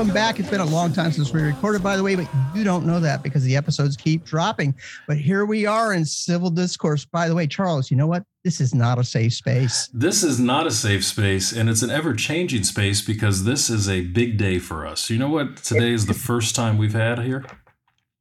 [0.00, 0.40] welcome back.
[0.40, 3.00] It's been a long time since we recorded, by the way, but you don't know
[3.00, 4.74] that because the episodes keep dropping.
[5.06, 7.04] But here we are in civil discourse.
[7.04, 8.24] By the way, Charles, you know what?
[8.42, 9.90] This is not a safe space.
[9.92, 13.90] This is not a safe space, and it's an ever changing space because this is
[13.90, 15.10] a big day for us.
[15.10, 15.58] You know what?
[15.58, 17.44] Today is the first time we've had here.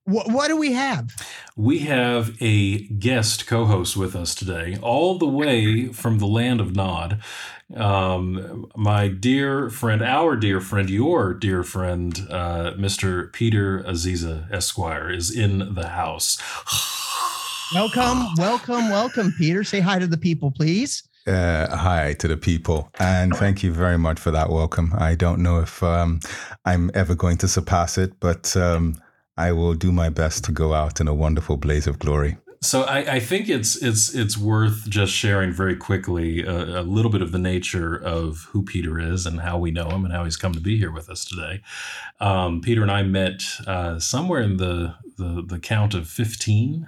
[0.04, 1.12] What, what do we have?
[1.55, 6.59] We have a guest co host with us today, all the way from the land
[6.59, 7.21] of Nod.
[7.76, 13.32] Um, my dear friend, our dear friend, your dear friend, uh, Mr.
[13.32, 16.38] Peter Aziza Esquire, is in the house.
[17.74, 19.63] Welcome, welcome, welcome, Peter.
[19.63, 21.04] Say hi to the people, please.
[21.27, 24.91] Uh, hi to the people, and thank you very much for that welcome.
[24.98, 26.20] I don't know if um,
[26.65, 28.99] I'm ever going to surpass it, but um,
[29.38, 32.38] I will do my best to go out in a wonderful blaze of glory.
[32.62, 37.10] So I, I think it's it's it's worth just sharing very quickly a, a, little
[37.10, 40.26] bit of the nature of who Peter is and how we know him and how
[40.26, 41.62] he's come to be here with us today.
[42.20, 46.87] Um, Peter and I met uh, somewhere in the, the the count of 15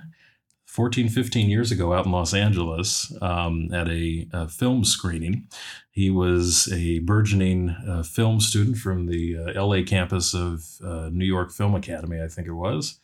[0.65, 5.47] 14, 15 years ago out in Los Angeles um, at a, a, film screening.
[5.89, 11.25] He was a burgeoning uh, film student from the uh, LA campus of uh, New
[11.25, 13.01] York Film Academy, I think it was.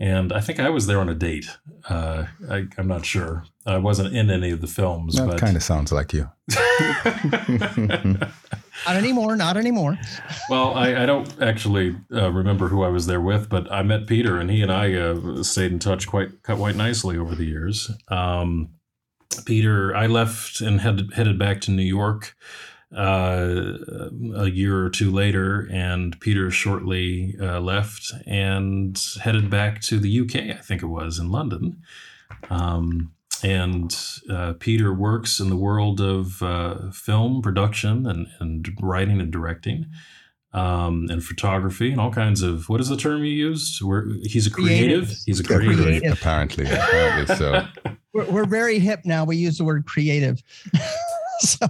[0.00, 1.46] And I think I was there on a date.
[1.86, 3.44] Uh, I, am not sure.
[3.66, 5.16] I wasn't in any of the films.
[5.16, 5.38] That but...
[5.38, 6.30] kind of sounds like you.
[8.86, 9.36] Not anymore.
[9.36, 9.98] Not anymore.
[10.48, 14.06] well, I, I don't actually uh, remember who I was there with, but I met
[14.06, 17.90] Peter, and he and I uh, stayed in touch quite quite nicely over the years.
[18.08, 18.70] Um,
[19.44, 22.34] Peter, I left and headed headed back to New York
[22.96, 23.78] uh,
[24.34, 30.20] a year or two later, and Peter shortly uh, left and headed back to the
[30.20, 30.56] UK.
[30.56, 31.82] I think it was in London.
[32.48, 33.12] Um,
[33.42, 33.96] and
[34.28, 39.86] uh, Peter works in the world of uh, film production and, and writing and directing.
[40.52, 43.80] Um, and photography and all kinds of what is the term you used?
[43.84, 45.04] Where he's a creative.
[45.04, 45.18] creative.
[45.24, 45.84] He's a creative.
[45.84, 46.12] creative.
[46.14, 47.66] Apparently, apparently so.
[48.12, 49.24] We're, we're very hip now.
[49.24, 50.42] We use the word creative.
[51.46, 51.66] so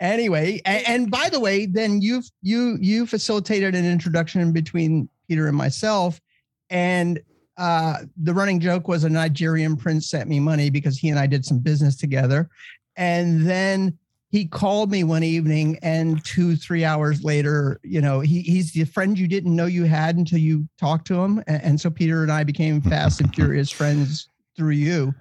[0.00, 5.48] anyway, and, and, by the way, then you've you you facilitated an introduction between Peter
[5.48, 6.20] and myself,
[6.68, 7.20] and
[7.60, 11.26] uh, the running joke was a Nigerian prince sent me money because he and I
[11.26, 12.48] did some business together.
[12.96, 13.98] And then
[14.30, 18.84] he called me one evening and two, three hours later, you know, he, he's the
[18.84, 21.42] friend you didn't know you had until you talked to him.
[21.48, 25.14] And, and so Peter and I became fast and furious friends through you,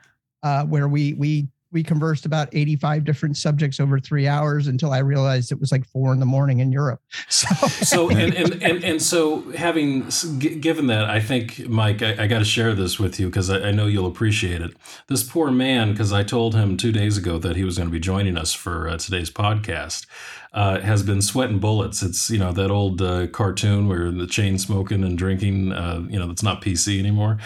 [0.44, 5.00] uh, where we, we we conversed about 85 different subjects over three hours until I
[5.00, 7.02] realized it was like four in the morning in Europe.
[7.30, 10.10] So, so and, and, and, and so having
[10.40, 13.70] given that, I think, Mike, I, I got to share this with you because I,
[13.70, 14.76] I, know you'll appreciate it.
[15.08, 17.94] This poor man, because I told him two days ago that he was going to
[17.94, 20.06] be joining us for uh, today's podcast.
[20.52, 22.02] Uh, has been sweating bullets.
[22.02, 25.72] It's you know that old uh, cartoon where the chain smoking and drinking.
[25.72, 27.38] Uh, you know that's not PC anymore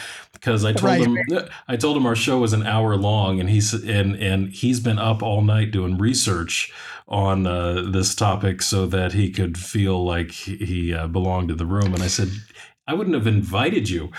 [0.44, 1.02] because I told right.
[1.02, 4.81] him I told him our show was an hour long, and he's and and he's
[4.81, 6.72] been up all night doing research
[7.08, 11.66] on uh, this topic so that he could feel like he uh, belonged to the
[11.66, 11.94] room.
[11.94, 12.30] And I said,
[12.88, 14.12] I wouldn't have invited you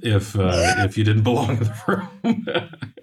[0.00, 2.46] if uh, if you didn't belong to the room.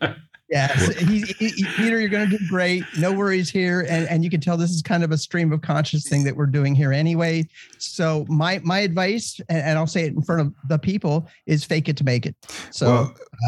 [0.53, 2.84] Yes, he, he, Peter, you're going to do great.
[3.00, 5.64] No worries here, and and you can tell this is kind of a stream of
[5.64, 7.47] conscious thing that we're doing here anyway.
[7.80, 11.90] So my my advice, and, I'll say it in front of the people, is fake
[11.90, 12.36] it to make it.
[12.69, 13.02] So well,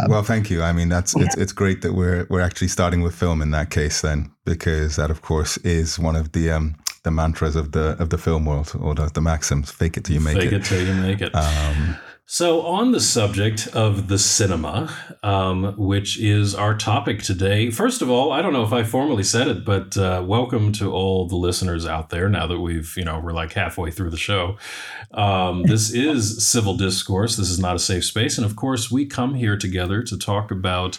[0.03, 0.63] um, well thank you.
[0.63, 3.69] I mean, that's it's it's great that we're we're actually starting with film in that
[3.69, 7.95] case then, because that of course is one of the um the mantras of the
[7.99, 9.69] of the film world or the, the maxims.
[9.69, 10.65] Fake it till you make fake it.
[10.65, 11.35] Fake it till you make it.
[11.35, 11.97] Um,
[12.28, 14.92] so, on the subject of the cinema,
[15.22, 19.22] um, which is our topic today, first of all, I don't know if I formally
[19.22, 22.27] said it, but uh, welcome to all the listeners out there.
[22.27, 24.57] Now that we've, you know, we're like halfway through the show.
[25.13, 27.36] Um, this is civil discourse.
[27.36, 30.50] This is not a safe space, and of course, we come here together to talk
[30.50, 30.98] about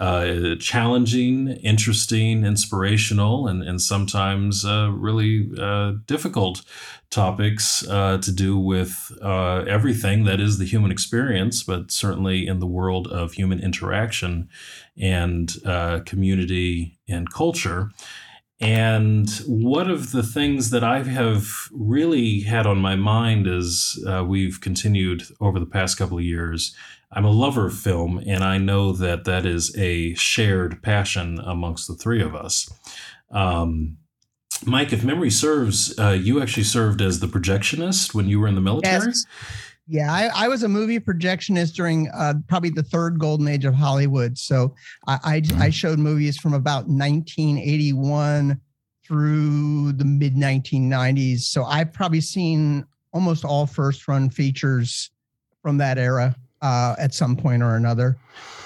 [0.00, 6.62] uh, challenging, interesting, inspirational, and and sometimes uh, really uh, difficult
[7.10, 12.58] topics uh, to do with uh, everything that is the human experience, but certainly in
[12.58, 14.48] the world of human interaction
[15.00, 17.90] and uh, community and culture.
[18.60, 24.24] And one of the things that I have really had on my mind as uh,
[24.24, 26.74] we've continued over the past couple of years,
[27.14, 31.86] I'm a lover of film, and I know that that is a shared passion amongst
[31.86, 32.68] the three of us.
[33.30, 33.98] Um,
[34.66, 38.56] Mike, if memory serves, uh, you actually served as the projectionist when you were in
[38.56, 39.06] the military.
[39.06, 39.24] Yes.
[39.86, 43.74] Yeah, I, I, was a movie projectionist during uh, probably the third golden age of
[43.74, 44.38] Hollywood.
[44.38, 44.74] So
[45.06, 45.60] I, I, mm.
[45.60, 48.58] I showed movies from about 1981
[49.06, 51.40] through the mid 1990s.
[51.40, 55.10] So I've probably seen almost all first run features
[55.60, 56.34] from that era
[56.64, 58.16] uh, at some point or another,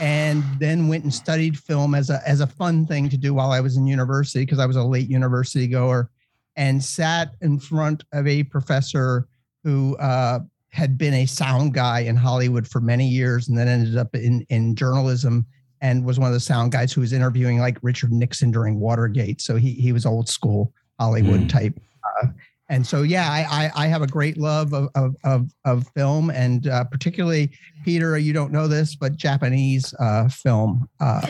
[0.00, 3.50] and then went and studied film as a as a fun thing to do while
[3.50, 6.08] I was in university because I was a late university goer,
[6.56, 9.26] and sat in front of a professor
[9.64, 10.38] who uh,
[10.70, 14.46] had been a sound guy in Hollywood for many years, and then ended up in
[14.48, 15.44] in journalism
[15.80, 19.40] and was one of the sound guys who was interviewing like Richard Nixon during Watergate.
[19.40, 21.48] So he he was old school Hollywood mm.
[21.48, 21.74] type.
[22.22, 22.28] Uh,
[22.68, 26.30] and so yeah, I, I, I have a great love of of of, of film,
[26.30, 27.50] and uh, particularly
[27.84, 28.18] Peter.
[28.18, 31.26] You don't know this, but Japanese uh, film, uh,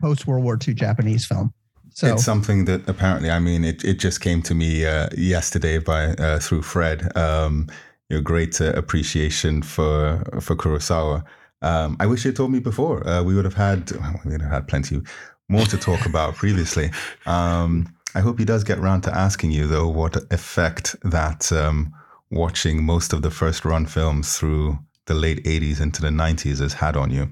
[0.00, 1.52] post World War II Japanese film.
[1.90, 5.78] So it's something that apparently, I mean, it, it just came to me uh, yesterday
[5.78, 7.16] by uh, through Fred.
[7.16, 7.68] Um,
[8.10, 11.24] your great uh, appreciation for for Kurosawa.
[11.62, 13.02] Um, I wish you told me before.
[13.24, 13.90] We would have had
[14.24, 15.00] we would have had plenty
[15.48, 16.90] more to talk about previously.
[17.26, 21.92] Um, I hope he does get around to asking you, though, what effect that um,
[22.30, 26.72] watching most of the first run films through the late 80s into the 90s has
[26.72, 27.30] had on you.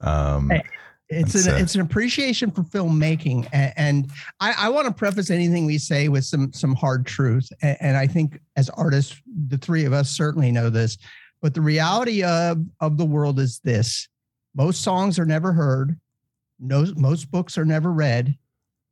[0.00, 0.52] Um,
[1.08, 3.48] it's an, uh, it's an appreciation for filmmaking.
[3.52, 4.10] And, and
[4.40, 7.48] I, I want to preface anything we say with some, some hard truth.
[7.62, 10.98] And, and I think as artists, the three of us certainly know this.
[11.40, 14.08] But the reality of, of the world is this
[14.54, 15.98] most songs are never heard,
[16.58, 18.36] no, most books are never read,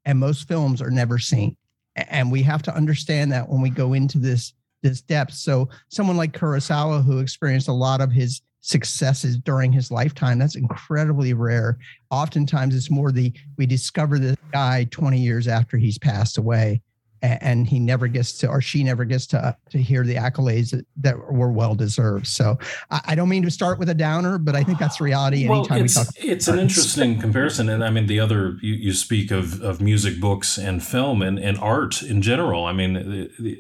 [0.06, 1.56] and most films are never seen.
[1.96, 5.34] And we have to understand that when we go into this this depth.
[5.34, 10.54] So someone like Kurosawa, who experienced a lot of his successes during his lifetime, that's
[10.54, 11.78] incredibly rare.
[12.10, 16.82] Oftentimes it's more the we discover this guy 20 years after he's passed away
[17.22, 20.70] and he never gets to or she never gets to uh, to hear the accolades
[20.70, 22.58] that, that were well deserved so
[22.90, 25.60] I, I, don't mean to start with a downer but i think that's reality well,
[25.60, 28.92] anytime it's, we talk it's an interesting comparison and i mean the other you, you
[28.92, 32.64] speak of of music books and film and, and art in general.
[32.64, 33.58] I mean the, the,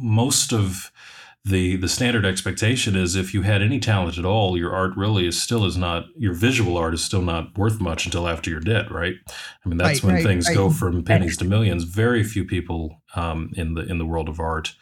[0.00, 0.92] most of
[1.46, 5.28] the the standard expectation is if you had any talent at all, your art really
[5.28, 8.58] is still is not your visual art is still not worth much until after you're
[8.58, 9.14] dead, right?
[9.64, 10.56] I mean that's right, when right, things right.
[10.56, 11.84] go from pennies to millions.
[11.84, 14.74] Very few people um, in the in the world of art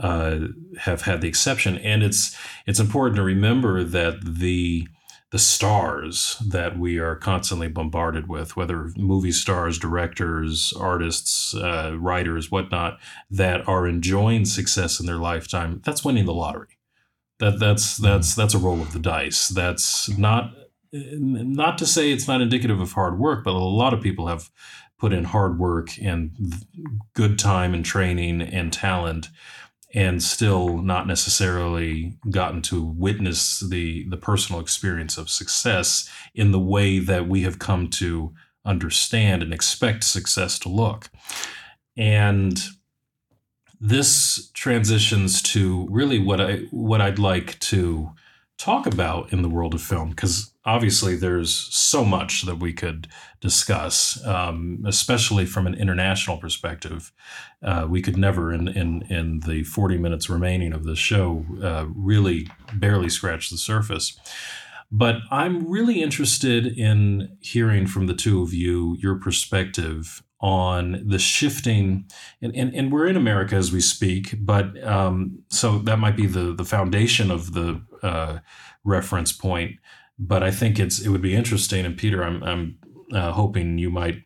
[0.00, 0.40] uh,
[0.78, 2.36] have had the exception, and it's
[2.66, 4.88] it's important to remember that the
[5.32, 12.50] the stars that we are constantly bombarded with, whether movie stars, directors, artists, uh, writers,
[12.50, 12.98] whatnot,
[13.30, 16.76] that are enjoying success in their lifetime, that's winning the lottery.
[17.38, 19.48] That that's that's that's a roll of the dice.
[19.48, 20.54] That's not
[20.92, 24.50] not to say it's not indicative of hard work, but a lot of people have
[24.98, 26.30] put in hard work and
[27.14, 29.30] good time and training and talent
[29.94, 36.60] and still not necessarily gotten to witness the the personal experience of success in the
[36.60, 38.32] way that we have come to
[38.64, 41.10] understand and expect success to look.
[41.96, 42.62] And
[43.80, 48.12] this transitions to really what I what I'd like to
[48.56, 53.08] talk about in the world of film because obviously there's so much that we could
[53.42, 57.12] discuss, um, especially from an international perspective.
[57.62, 61.86] Uh, we could never, in, in, in the 40 minutes remaining of the show, uh,
[61.94, 64.16] really barely scratch the surface.
[64.92, 71.18] But I'm really interested in hearing from the two of you your perspective on the
[71.18, 72.06] shifting,
[72.40, 76.26] and, and, and we're in America as we speak, but um, so that might be
[76.26, 78.38] the, the foundation of the uh,
[78.84, 79.76] reference point
[80.18, 81.84] but I think it's it would be interesting.
[81.84, 82.78] And Peter, I'm I'm
[83.12, 84.22] uh, hoping you might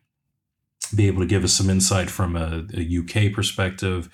[0.95, 4.09] be able to give us some insight from a, a UK perspective.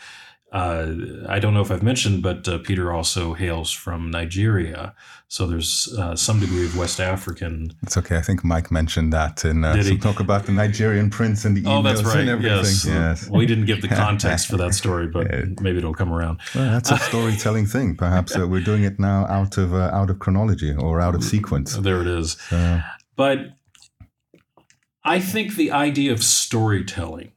[0.51, 0.93] Uh,
[1.27, 4.93] I don't know if I've mentioned, but uh, Peter also hails from Nigeria,
[5.27, 7.71] so there's uh, some degree of West African.
[7.81, 8.17] It's okay.
[8.17, 11.63] I think Mike mentioned that in uh, some talk about the Nigerian prince and the
[11.65, 12.19] oh, that's right.
[12.19, 12.55] and everything.
[12.55, 12.85] Yes.
[12.85, 13.29] yes.
[13.31, 15.27] we didn't give the context for that story, but
[15.59, 16.39] maybe it'll come around.
[16.53, 17.95] Well, that's a storytelling thing.
[17.95, 21.23] Perhaps uh, we're doing it now out of uh, out of chronology or out of
[21.23, 21.77] sequence.
[21.77, 22.33] There it is.
[22.49, 22.79] So.
[23.15, 23.39] But
[25.05, 27.31] I think the idea of storytelling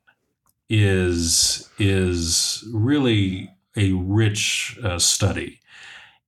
[0.69, 5.61] is is really a rich uh, study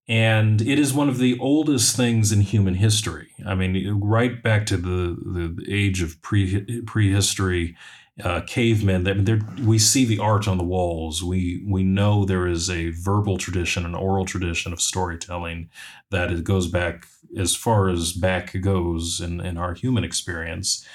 [0.09, 3.29] and it is one of the oldest things in human history.
[3.47, 7.77] I mean, right back to the, the age of pre prehistory,
[8.25, 9.05] uh, cavemen.
[9.05, 11.23] That we see the art on the walls.
[11.23, 15.69] We we know there is a verbal tradition, an oral tradition of storytelling
[16.11, 20.87] that it goes back as far as back goes in, in our human experience.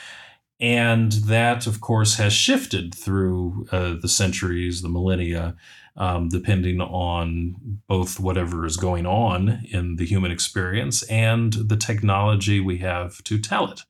[0.60, 5.56] And that, of course, has shifted through uh, the centuries, the millennia.
[5.96, 7.56] um, depending on
[7.88, 13.38] both whatever is going on in the human experience and the technology we have to
[13.38, 13.82] tell it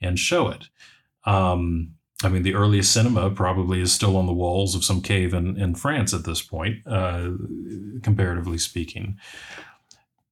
[0.00, 0.68] and show it.
[1.24, 5.34] Um, I mean, the earliest cinema probably is still on the walls of some cave
[5.34, 7.30] in, in France at this point, uh,
[8.02, 9.18] comparatively speaking.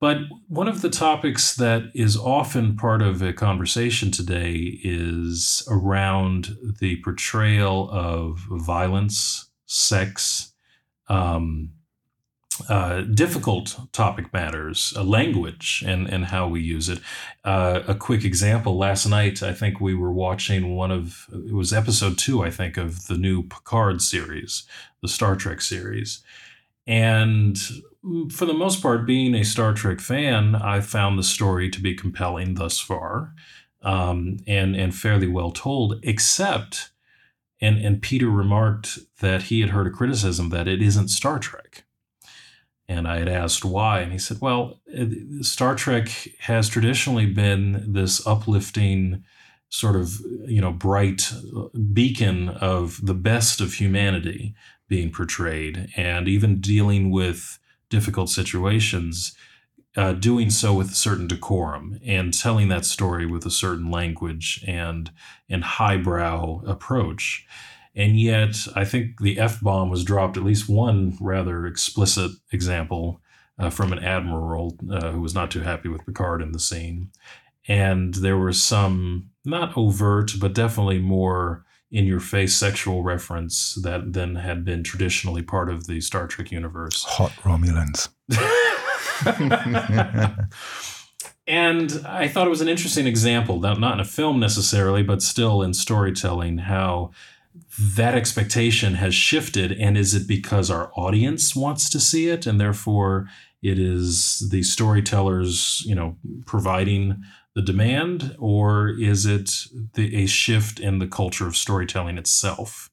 [0.01, 6.57] But one of the topics that is often part of a conversation today is around
[6.81, 10.53] the portrayal of violence, sex,
[11.09, 11.73] um,
[12.69, 17.01] uh, difficult topic matters, uh, language, and and how we use it.
[17.45, 21.73] Uh, a quick example: last night, I think we were watching one of it was
[21.73, 24.65] episode two, I think, of the new Picard series,
[25.03, 26.23] the Star Trek series,
[26.87, 27.59] and
[28.31, 31.95] for the most part, being a Star Trek fan, I found the story to be
[31.95, 33.35] compelling thus far,
[33.83, 36.91] um, and and fairly well told, except.
[37.63, 41.85] And, and Peter remarked that he had heard a criticism that it isn't Star Trek
[42.91, 44.81] and I had asked why, and he said, "Well,
[45.43, 46.09] Star Trek
[46.41, 49.23] has traditionally been this uplifting,
[49.69, 51.33] sort of you know, bright
[51.93, 54.57] beacon of the best of humanity
[54.89, 57.60] being portrayed, and even dealing with
[57.91, 59.35] difficult situations."
[59.97, 64.63] Uh, doing so with a certain decorum and telling that story with a certain language
[64.65, 65.11] and
[65.49, 67.45] and highbrow approach.
[67.97, 73.21] And yet, I think the F bomb was dropped at least one rather explicit example
[73.59, 77.11] uh, from an admiral uh, who was not too happy with Picard in the scene.
[77.69, 84.13] And there were some, not overt, but definitely more in your face sexual reference that
[84.13, 87.05] then had been traditionally part of the Star Trek universe.
[87.05, 88.09] Hot Romulans.
[91.47, 95.63] and I thought it was an interesting example, not in a film necessarily, but still
[95.63, 97.11] in storytelling, how
[97.79, 102.61] that expectation has shifted and is it because our audience wants to see it and
[102.61, 103.29] therefore
[103.63, 106.17] it is the storytellers you know
[106.47, 107.23] providing
[107.61, 112.91] the demand or is it the, a shift in the culture of storytelling itself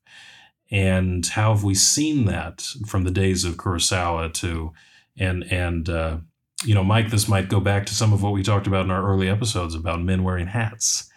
[0.69, 4.73] and how have we seen that from the days of kurosawa to
[5.17, 6.17] and and uh,
[6.65, 8.91] you know mike this might go back to some of what we talked about in
[8.91, 11.09] our early episodes about men wearing hats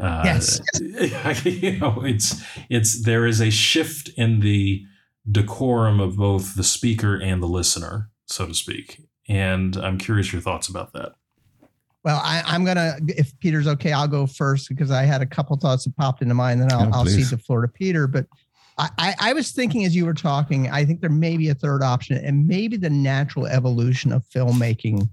[0.00, 0.60] uh, yes,
[1.44, 4.86] you know, it's it's there is a shift in the
[5.30, 9.02] decorum of both the speaker and the listener, so to speak.
[9.28, 11.12] And I'm curious your thoughts about that.
[12.04, 15.56] Well, I, am gonna, if Peter's okay, I'll go first because I had a couple
[15.56, 18.08] thoughts that popped into mind, then I'll, yeah, I'll cede the floor to Peter.
[18.08, 18.26] But
[18.76, 21.54] I, I, I was thinking as you were talking, I think there may be a
[21.54, 25.08] third option, and maybe the natural evolution of filmmaking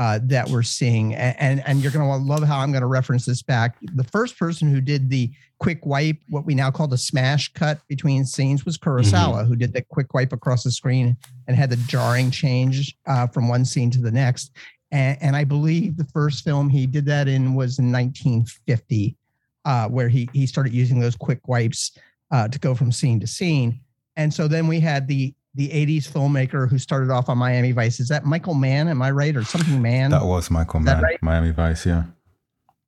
[0.00, 1.14] uh, that we're seeing.
[1.14, 3.76] And, and, and you're going to love how I'm going to reference this back.
[3.82, 7.80] The first person who did the quick wipe, what we now call the smash cut
[7.86, 9.48] between scenes, was Kurosawa, mm-hmm.
[9.48, 13.48] who did the quick wipe across the screen and had the jarring change uh, from
[13.48, 14.52] one scene to the next.
[14.92, 19.16] And, and, I believe the first film he did that in was in 1950,
[19.64, 21.92] uh, where he he started using those quick wipes
[22.30, 23.80] uh, to go from scene to scene.
[24.16, 27.98] And so then we had the the 80s filmmaker who started off on Miami Vice.
[27.98, 28.88] Is that Michael Mann?
[28.88, 29.36] Am I right?
[29.36, 30.10] Or something Mann?
[30.12, 31.18] That was Michael Mann, right?
[31.22, 32.04] Miami Vice, yeah.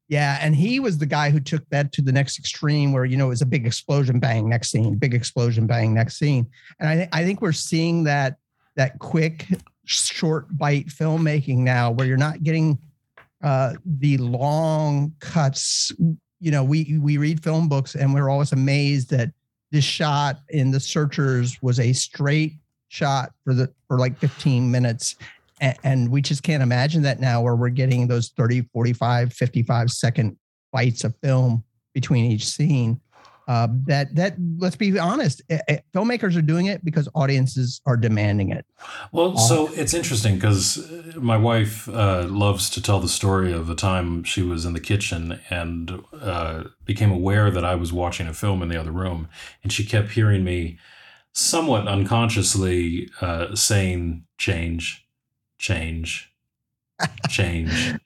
[0.08, 0.38] Yeah.
[0.40, 3.26] And he was the guy who took that to the next extreme where, you know,
[3.26, 6.46] it was a big explosion, bang, next scene, big explosion, bang, next scene.
[6.78, 8.36] And I, I think we're seeing that,
[8.76, 9.46] that quick,
[9.84, 12.78] short bite filmmaking now where you're not getting
[13.42, 15.92] uh, the long cuts.
[16.40, 19.30] You know, we, we read film books and we're always amazed that
[19.70, 22.54] this shot in the searchers was a straight
[22.88, 25.16] shot for the for like 15 minutes
[25.62, 29.90] and, and, we just can't imagine that now where we're getting those 30 45 55
[29.90, 30.36] second
[30.72, 33.00] bites of film between each scene
[33.48, 37.96] uh, that that let's be honest, eh, eh, filmmakers are doing it because audiences are
[37.96, 38.64] demanding it.
[39.10, 43.68] Well, so it's interesting because uh, my wife uh, loves to tell the story of
[43.68, 48.28] a time she was in the kitchen and uh, became aware that I was watching
[48.28, 49.28] a film in the other room,
[49.62, 50.78] and she kept hearing me
[51.32, 55.04] somewhat unconsciously uh, saying "change,
[55.58, 56.32] change,
[57.28, 57.94] change."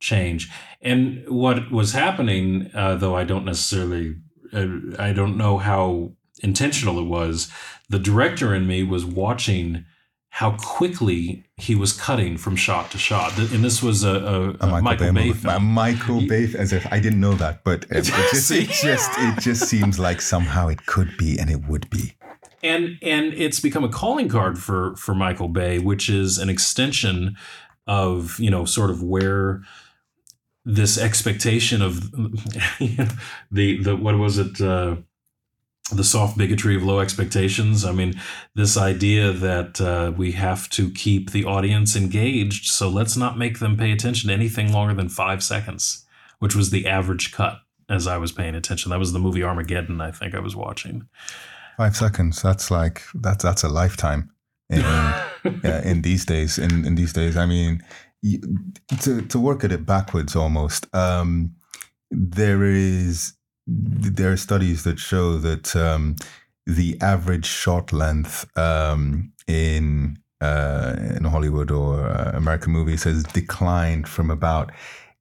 [0.00, 0.50] change.
[0.80, 4.14] And what was happening, uh, though I don't necessarily uh,
[4.52, 6.12] Uh, I don't know how
[6.42, 7.50] intentional it was.
[7.88, 9.84] The director in me was watching
[10.30, 13.36] how quickly he was cutting from shot to shot.
[13.38, 15.64] And this was a, a, a Michael, Michael Bay, Bay film.
[15.64, 19.40] Michael Bay, as if I didn't know that, but it, it, just, it just it
[19.40, 22.14] just seems like somehow it could be and it would be.
[22.62, 27.36] And and it's become a calling card for for Michael Bay, which is an extension
[27.86, 29.62] of you know sort of where
[30.64, 32.12] this expectation of
[32.78, 33.08] you know,
[33.50, 34.96] the the what was it uh,
[35.90, 37.84] the soft bigotry of low expectations.
[37.84, 38.20] I mean,
[38.54, 43.58] this idea that uh, we have to keep the audience engaged, so let's not make
[43.58, 46.06] them pay attention to anything longer than five seconds,
[46.38, 48.90] which was the average cut as I was paying attention.
[48.90, 51.08] That was the movie Armageddon, I think I was watching.
[51.76, 52.42] Five seconds.
[52.42, 54.30] That's like that's that's a lifetime
[54.68, 54.84] in
[55.64, 56.58] in these days.
[56.58, 57.82] In in these days, I mean,
[59.00, 60.92] to to work at it backwards almost.
[60.94, 61.54] Um,
[62.10, 63.34] there is
[63.66, 66.16] there are studies that show that um,
[66.66, 74.08] the average shot length um, in uh, in Hollywood or uh, American movies has declined
[74.08, 74.70] from about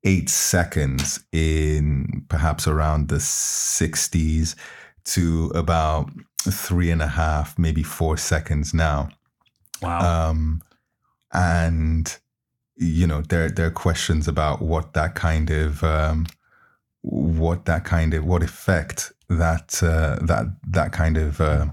[0.03, 4.55] eight seconds in perhaps around the 60s
[5.03, 6.09] to about
[6.41, 9.09] three and a half, maybe four seconds now.
[9.81, 10.29] Wow.
[10.29, 10.61] Um,
[11.33, 12.17] and
[12.77, 16.25] you know, there there are questions about what that kind of um,
[17.01, 21.67] what that kind of what effect that uh, that that kind of uh,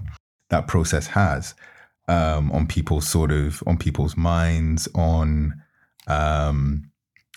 [0.49, 1.53] that process has
[2.07, 5.61] um, on people's sort of on people's minds on
[6.07, 6.89] um,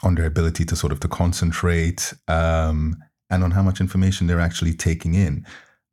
[0.02, 2.96] on their ability to sort of to concentrate um,
[3.30, 5.44] and on how much information they're actually taking in.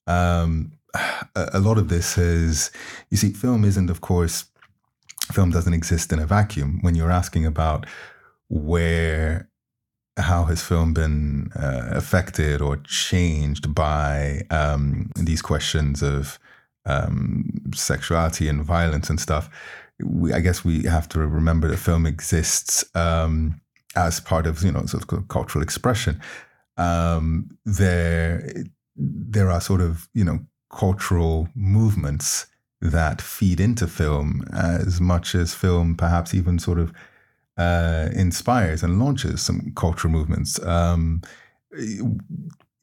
[0.07, 0.71] Um,
[1.35, 2.71] a, a lot of this is
[3.09, 4.45] you see, film isn't, of course,
[5.33, 6.79] film doesn't exist in a vacuum.
[6.81, 7.85] When you're asking about
[8.49, 9.49] where
[10.17, 16.39] how has film been uh, affected or changed by um, these questions of
[16.85, 19.49] um, sexuality and violence and stuff?
[20.01, 23.59] We, I guess we have to remember that film exists um,
[23.95, 26.21] as part of you know sort of cultural expression.
[26.77, 28.53] Um, there,
[28.95, 30.39] there are sort of you know
[30.69, 32.47] cultural movements
[32.89, 36.93] that feed into film as much as film perhaps even sort of
[37.57, 40.61] uh, inspires and launches some cultural movements.
[40.65, 41.21] Um,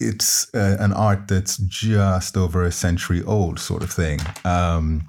[0.00, 4.20] it's uh, an art that's just over a century old, sort of thing.
[4.44, 5.06] Um,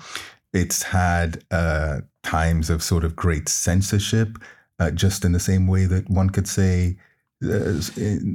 [0.53, 4.37] it's had uh, times of sort of great censorship,
[4.79, 6.97] uh, just in the same way that one could say.
[7.43, 7.75] Uh,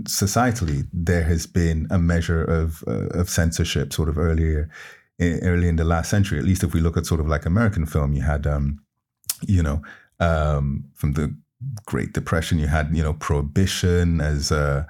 [0.04, 4.68] societally, there has been a measure of uh, of censorship, sort of earlier,
[5.20, 6.38] early in the last century.
[6.38, 8.80] At least, if we look at sort of like American film, you had, um,
[9.46, 9.82] you know,
[10.20, 11.34] um, from the
[11.86, 12.58] Great Depression.
[12.58, 14.84] You had, you know, prohibition as uh,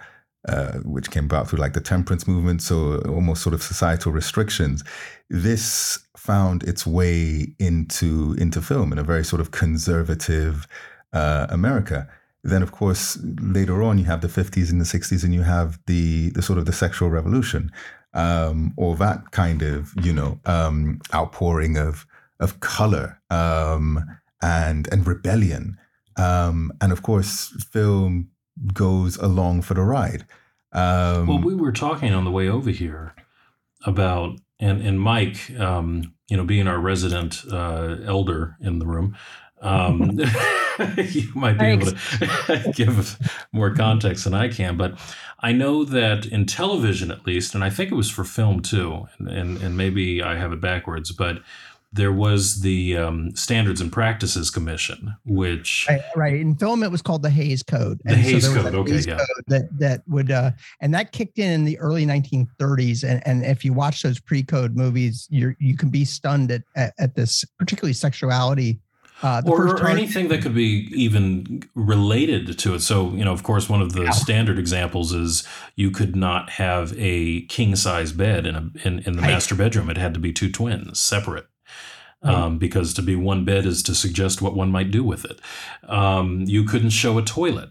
[0.48, 4.84] uh, which came about through like the temperance movement, so almost sort of societal restrictions.
[5.30, 10.66] This found its way into into film in a very sort of conservative
[11.12, 12.08] uh, America.
[12.44, 15.78] Then, of course, later on, you have the 50s and the 60s, and you have
[15.86, 17.72] the the sort of the sexual revolution,
[18.14, 22.06] um, or that kind of you know um, outpouring of
[22.40, 24.04] of color um,
[24.42, 25.76] and and rebellion.
[26.16, 28.30] Um, and of course, film
[28.74, 30.26] goes along for the ride.
[30.72, 33.14] Um, well, we were talking on the way over here
[33.86, 39.16] about and and Mike, um, you know, being our resident uh, elder in the room.
[39.60, 40.18] Um,
[40.96, 43.18] you might be able to give
[43.52, 44.98] more context than I can, but
[45.40, 49.08] I know that in television, at least, and I think it was for film too,
[49.18, 51.42] and, and, and maybe I have it backwards, but
[51.92, 57.00] there was the um, Standards and Practices Commission, which right, right, in film it was
[57.00, 57.98] called the Hays Code.
[58.04, 59.16] The and Hays so Code, okay, Hays yeah.
[59.16, 60.50] Code that that would uh,
[60.82, 63.08] and that kicked in in the early 1930s.
[63.08, 66.92] And and if you watch those pre-code movies, you you can be stunned at, at,
[66.98, 68.80] at this particularly sexuality.
[69.20, 72.80] Uh, or, or anything that could be even related to it.
[72.80, 74.10] So, you know, of course, one of the yeah.
[74.10, 75.42] standard examples is
[75.74, 79.32] you could not have a king size bed in a in, in the right.
[79.32, 79.90] master bedroom.
[79.90, 81.48] It had to be two twins separate
[82.22, 85.40] um, because to be one bed is to suggest what one might do with it.
[85.88, 87.70] Um, you couldn't show a toilet.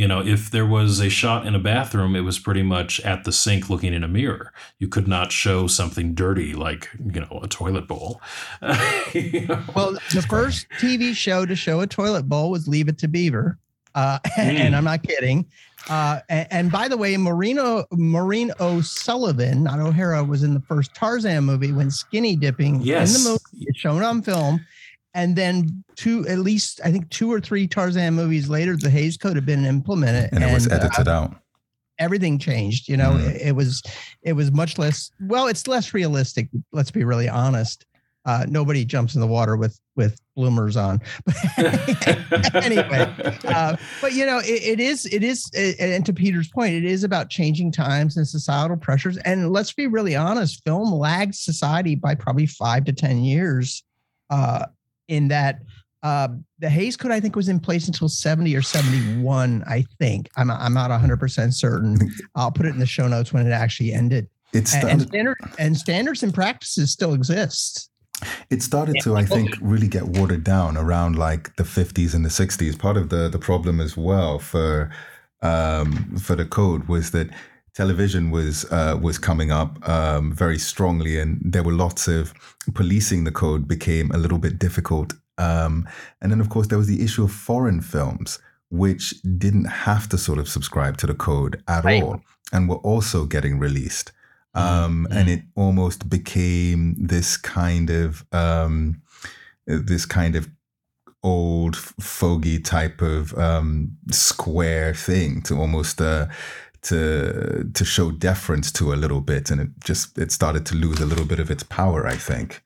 [0.00, 3.24] You know, if there was a shot in a bathroom, it was pretty much at
[3.24, 4.50] the sink looking in a mirror.
[4.78, 8.22] You could not show something dirty like, you know, a toilet bowl.
[9.12, 9.62] you know?
[9.76, 13.58] Well, the first TV show to show a toilet bowl was Leave It to Beaver.
[13.94, 14.38] Uh, mm.
[14.38, 15.44] and I'm not kidding.
[15.90, 20.94] Uh, and, and, by the way, Marino Maureen O'Sullivan, not O'Hara, was in the first
[20.94, 23.14] Tarzan movie when skinny dipping yes.
[23.14, 24.64] in the movie, it's shown on film.
[25.14, 29.16] And then two, at least I think two or three Tarzan movies later, the Hays
[29.16, 31.36] Code had been implemented, and, and it was edited uh, out.
[31.98, 32.88] Everything changed.
[32.88, 33.28] You know, mm.
[33.28, 33.82] it, it was
[34.22, 35.10] it was much less.
[35.20, 36.48] Well, it's less realistic.
[36.72, 37.86] Let's be really honest.
[38.26, 41.00] Uh, nobody jumps in the water with with bloomers on.
[42.54, 43.12] anyway,
[43.46, 47.02] uh, but you know, it, it is it is, and to Peter's point, it is
[47.02, 49.16] about changing times and societal pressures.
[49.18, 53.82] And let's be really honest, film lags society by probably five to ten years.
[54.28, 54.66] Uh,
[55.10, 55.60] in that,
[56.02, 59.62] uh, the Hays Code I think was in place until seventy or seventy one.
[59.66, 61.98] I think I'm I'm not hundred percent certain.
[62.34, 64.28] I'll put it in the show notes when it actually ended.
[64.52, 67.90] It And, and started, standard and standards and practices still exist.
[68.50, 72.28] it started to, I think, really get watered down around like the 50s and the
[72.28, 72.78] 60s.
[72.78, 74.90] Part of the, the problem as well for
[75.42, 77.30] um, for the code was that
[77.74, 82.32] television was uh, was coming up um, very strongly, and there were lots of
[82.74, 85.14] policing the code became a little bit difficult.
[85.38, 85.88] Um,
[86.20, 88.38] and then, of course, there was the issue of foreign films,
[88.70, 92.02] which didn't have to sort of subscribe to the code at Right.
[92.02, 92.20] all,
[92.52, 94.12] and were also getting released.
[94.54, 99.00] Um, And it almost became this kind of um,
[99.66, 100.48] this kind of
[101.22, 106.26] old fogey type of um, square thing to almost uh,
[106.82, 111.00] to to show deference to a little bit, and it just it started to lose
[111.00, 112.06] a little bit of its power.
[112.06, 112.62] I think.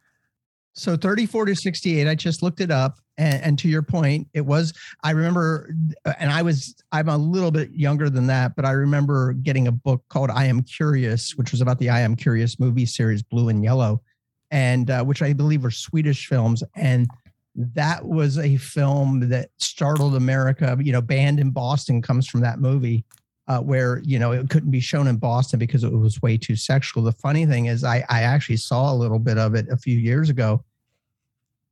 [0.76, 2.98] So 34 to 68, I just looked it up.
[3.16, 4.72] And, and to your point, it was,
[5.04, 5.72] I remember,
[6.18, 9.72] and I was, I'm a little bit younger than that, but I remember getting a
[9.72, 13.50] book called I Am Curious, which was about the I Am Curious movie series, Blue
[13.50, 14.02] and Yellow,
[14.50, 16.64] and uh, which I believe were Swedish films.
[16.74, 17.08] And
[17.54, 20.76] that was a film that startled America.
[20.80, 23.04] You know, Banned in Boston comes from that movie.
[23.46, 26.56] Uh, where you know it couldn't be shown in Boston because it was way too
[26.56, 27.02] sexual.
[27.02, 29.98] The funny thing is, I I actually saw a little bit of it a few
[29.98, 30.64] years ago.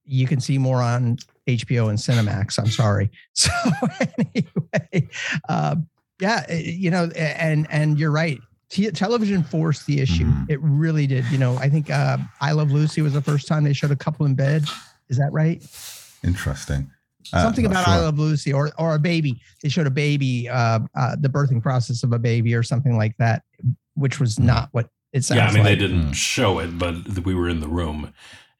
[0.04, 1.16] You can see more on
[1.48, 2.58] HBO and Cinemax.
[2.58, 3.10] I'm sorry.
[3.34, 3.50] So
[4.34, 5.08] anyway,
[5.48, 5.88] um,
[6.20, 8.38] yeah, eh, you know, and and you're right.
[8.68, 10.24] T- television forced the issue.
[10.26, 10.50] Mhm.
[10.50, 11.24] It really did.
[11.30, 13.96] You know, I think uh, I Love Lucy was the first time they showed a
[13.96, 14.64] couple in bed.
[15.08, 15.62] Is that right?
[16.22, 16.90] Interesting.
[17.32, 17.94] Uh, something not about sure.
[17.94, 19.40] I Love Lucy or or a baby.
[19.62, 23.16] They showed a baby, uh, uh, the birthing process of a baby or something like
[23.18, 23.42] that,
[23.94, 24.46] which was Hmm.
[24.46, 25.64] not what it sounds Yeah, I mean, like.
[25.64, 26.14] they didn't Mm.
[26.14, 28.12] show it, but we were in the room.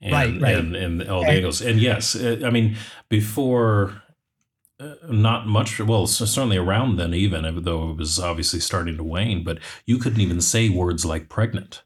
[0.02, 0.56] And, Right, right.
[0.56, 1.60] And, and all the And- angles.
[1.62, 2.76] And yes, uh, I mean,
[3.08, 4.02] before,
[4.80, 9.04] uh, not much, well, certainly around then, even, even though it was obviously starting to
[9.04, 11.82] wane, but you couldn't even say words like pregnant.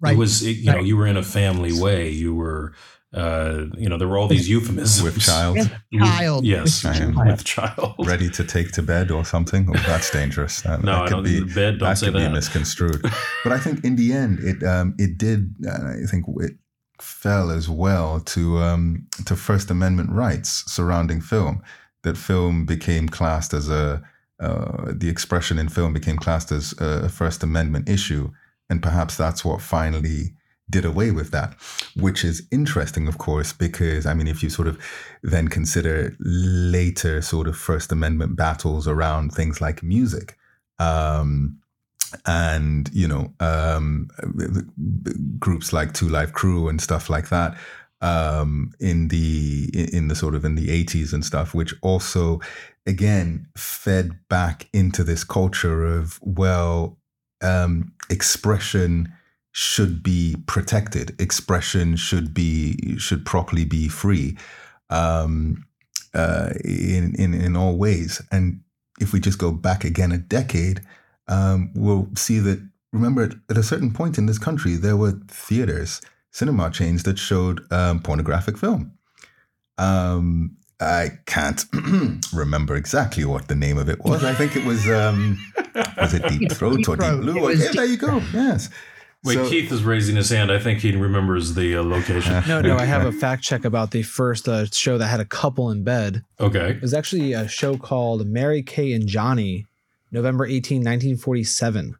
[0.00, 0.14] Right.
[0.14, 2.08] It was, it, you know, you were in a family way.
[2.10, 2.72] You were,
[3.14, 5.02] uh, you know, there were all these euphemisms.
[5.02, 6.44] with child With- Child.
[6.46, 7.16] Yes, With child.
[7.26, 7.94] with child.
[8.06, 9.68] ready to take to bed or something.
[9.68, 10.62] Oh, that's dangerous.
[10.62, 11.24] That, No, that I could don't.
[11.24, 12.32] be bed, don't that say could be that.
[12.32, 13.02] misconstrued.
[13.44, 15.54] but I think in the end, it um, it did.
[15.66, 16.52] Uh, I think it
[17.00, 21.62] fell as well to um, to First Amendment rights surrounding film.
[22.04, 24.02] That film became classed as a
[24.40, 28.30] uh, the expression in film became classed as a First Amendment issue,
[28.70, 30.34] and perhaps that's what finally
[30.70, 31.54] did away with that,
[31.96, 34.78] which is interesting, of course, because I mean, if you sort of
[35.22, 40.36] then consider later sort of First Amendment battles around things like music.
[40.78, 41.58] Um,
[42.26, 44.08] and you know um,
[45.38, 47.56] groups like Two Live Crew and stuff like that
[48.02, 52.40] um, in the in the sort of in the 80s and stuff, which also
[52.86, 56.98] again fed back into this culture of well
[57.42, 59.12] um, expression
[59.52, 64.36] should be protected expression should be should properly be free
[64.90, 65.64] um,
[66.14, 68.60] uh, in, in in all ways and
[69.00, 70.80] if we just go back again a decade
[71.28, 76.00] um, we'll see that remember at, a certain point in this country there were theaters
[76.30, 78.92] cinema chains that showed um, pornographic film
[79.76, 81.64] um, I can't
[82.32, 84.24] remember exactly what the name of it was.
[84.24, 85.38] I think it was um,
[85.96, 87.40] was it Deep Throat Deep or Deep Blue?
[87.40, 88.20] Was yeah, there you go.
[88.32, 88.68] Yes.
[89.24, 90.50] Wait, So- Keith is raising his hand.
[90.50, 92.42] I think he remembers the uh, location.
[92.48, 95.24] No, no, I have a fact check about the first uh, show that had a
[95.24, 96.24] couple in bed.
[96.40, 96.70] Okay.
[96.72, 99.66] It was actually a show called Mary Kay and Johnny,
[100.10, 101.94] November 18, 1947.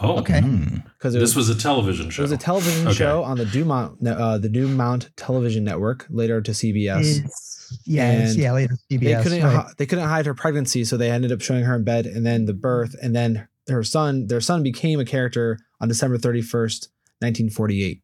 [0.00, 0.40] Oh, Okay.
[0.40, 0.76] Hmm.
[0.98, 2.22] Because This was, was a television show.
[2.22, 2.96] it was a television Okay.
[2.96, 7.18] show on the Dumont, uh, the Dumont Television Network, later to CBS.
[7.18, 9.22] It's- yeah, it's, And yeah, later they CBS.
[9.22, 9.66] couldn't right.
[9.78, 12.44] they couldn't hide her pregnancy, so they ended up showing her in bed, and then
[12.44, 16.88] the birth, and then her son, their son became a character on December 31st,
[17.20, 18.02] 1948.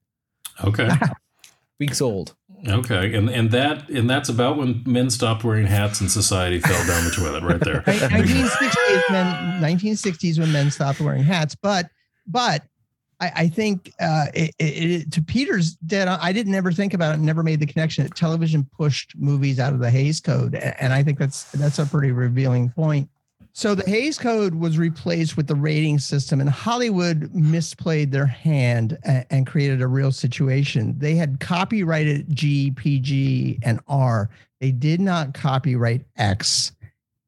[0.64, 0.88] okay.
[1.81, 2.35] Weeks old.
[2.66, 3.14] Okay.
[3.14, 7.05] And and that and that's about when men stopped wearing hats and society fell down
[7.05, 7.83] the toilet right there.
[7.83, 11.88] 1960s men 1960s when men stopped wearing hats but
[12.27, 12.64] but
[13.21, 17.14] i, I think uh, it, it, it- to peter's dead i didn't ever think about
[17.14, 20.92] it never made the connection that television pushed movies out of the hays code and
[20.92, 23.09] i think that's that's a pretty revealing point
[23.53, 28.97] so the hays code was replaced with the rating system and hollywood misplayed their hand
[29.05, 30.95] and, and created a real situation.
[30.99, 34.31] They had copyrighted g pg and r.
[34.61, 36.73] They did not copyright x.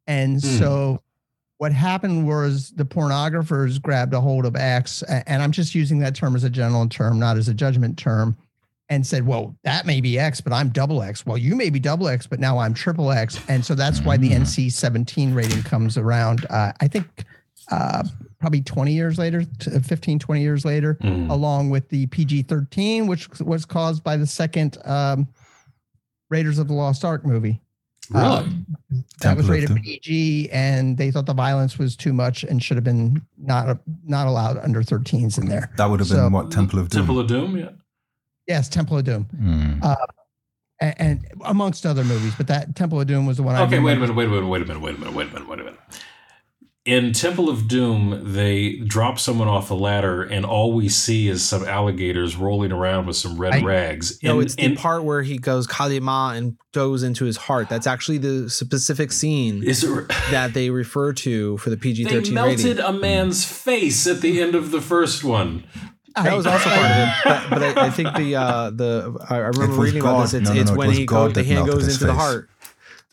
[0.06, 0.58] And Hmm.
[0.58, 1.02] so
[1.58, 6.14] what happened was the pornographers grabbed a hold of X, and I'm just using that
[6.14, 8.34] term as a general term, not as a judgment term,
[8.90, 11.24] and said, well, that may be X, but I'm double X.
[11.24, 13.40] Well, you may be double X, but now I'm triple X.
[13.48, 14.40] And so that's why the Mm.
[14.40, 16.44] NC 17 rating comes around.
[16.50, 17.06] Uh, I think
[17.70, 18.02] uh,
[18.40, 21.30] probably 20 years later, t- 15, 20 years later, Mm.
[21.30, 25.28] along with the PG 13, which was caused by the second um,
[26.30, 27.60] Raiders of the Lost Ark movie.
[28.10, 28.24] Really?
[28.26, 28.66] Um,
[29.20, 32.82] that was rated PG, and they thought the violence was too much and should have
[32.82, 35.70] been not not allowed under 13s in there.
[35.76, 37.00] That would have been So- what Temple of Doom.
[37.02, 37.56] Temple of Doom.
[37.56, 37.68] Yeah.
[38.50, 39.96] Yes, Temple of Doom, Mm.
[40.80, 43.54] and, and amongst other movies, but that Temple of Doom was the one.
[43.54, 45.28] I Okay, wait a minute, wait a minute, wait a minute, wait a minute, wait
[45.28, 45.78] a minute, wait a minute.
[46.86, 51.44] In Temple of Doom, they drop someone off a ladder, and all we see is
[51.46, 54.18] some alligators rolling around with some red I- rags.
[54.22, 57.36] No, And- it's the and- part where he goes Kali Ma and goes into his
[57.36, 57.68] heart.
[57.68, 62.14] That's actually the specific scene Is it, that they refer to for the PG thirteen.
[62.14, 62.84] they thirteen melted rating.
[62.84, 65.62] a man's face at the end of the first one.
[66.24, 69.36] That was also part of it, but, but I, I think the uh, the I
[69.36, 70.34] I remember was reading about this.
[70.34, 72.06] It's, No, no, it's no, when was he God goes, the hand goes his into
[72.06, 72.48] the heart.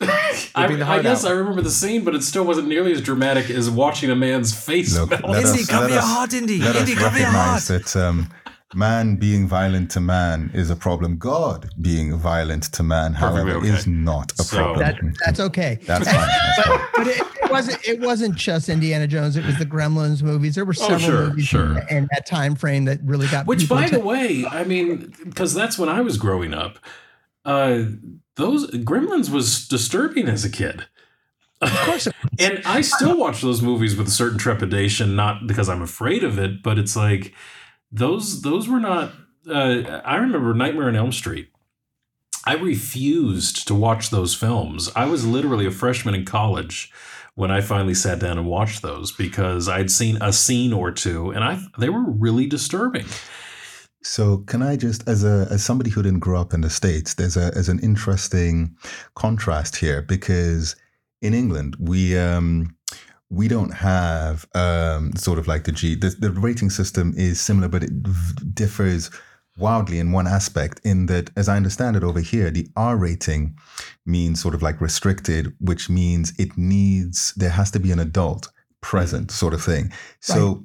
[0.00, 1.32] I, Ripping the I guess out.
[1.32, 4.54] I remember the scene, but it still wasn't nearly as dramatic as watching a man's
[4.54, 5.24] face Look, melt.
[5.24, 6.54] Indy, us- cover your heart, Indy.
[6.54, 7.62] Indy, us cover your heart.
[7.64, 8.28] that um,
[8.74, 11.16] man being violent to man is a problem.
[11.16, 13.68] God being violent to man, however, okay.
[13.68, 14.78] is not a So- problem.
[15.12, 15.78] That, that's okay.
[15.86, 16.28] That's fine.
[16.28, 16.80] That's fine.
[16.96, 19.36] but it, it wasn't it wasn't just Indiana Jones.
[19.36, 20.54] It was the Gremlins movies.
[20.54, 21.78] There were Oh, several sure, movies sure.
[21.88, 23.48] in, in that time frame that really got me.
[23.48, 26.78] Which, by to- the way, I mean, because that's when I was growing up.
[27.44, 27.84] Uh,
[28.36, 30.86] those Gremlins was disturbing as a kid.
[31.60, 32.08] Of course.
[32.40, 36.38] And I still watch those movies with a certain trepidation, not because I'm afraid of
[36.38, 37.34] it, but it's like
[37.90, 39.12] those those were not.
[39.48, 41.50] Uh, I remember Nightmare on Elm Street.
[42.44, 44.90] I refused to watch those films.
[44.96, 46.92] I was literally a freshman in college
[47.34, 51.30] when I finally sat down and watched those because I'd seen a scene or two,
[51.30, 53.06] and I they were really disturbing.
[54.02, 57.14] So can I just, as a as somebody who didn't grow up in the states,
[57.14, 58.76] there's a as an interesting
[59.14, 60.76] contrast here because
[61.20, 62.74] in England we um
[63.30, 67.68] we don't have um sort of like the G the, the rating system is similar,
[67.68, 69.10] but it v- differs
[69.58, 70.80] wildly in one aspect.
[70.84, 73.56] In that, as I understand it over here, the R rating
[74.06, 78.48] means sort of like restricted, which means it needs there has to be an adult
[78.80, 79.92] present, sort of thing.
[80.20, 80.64] So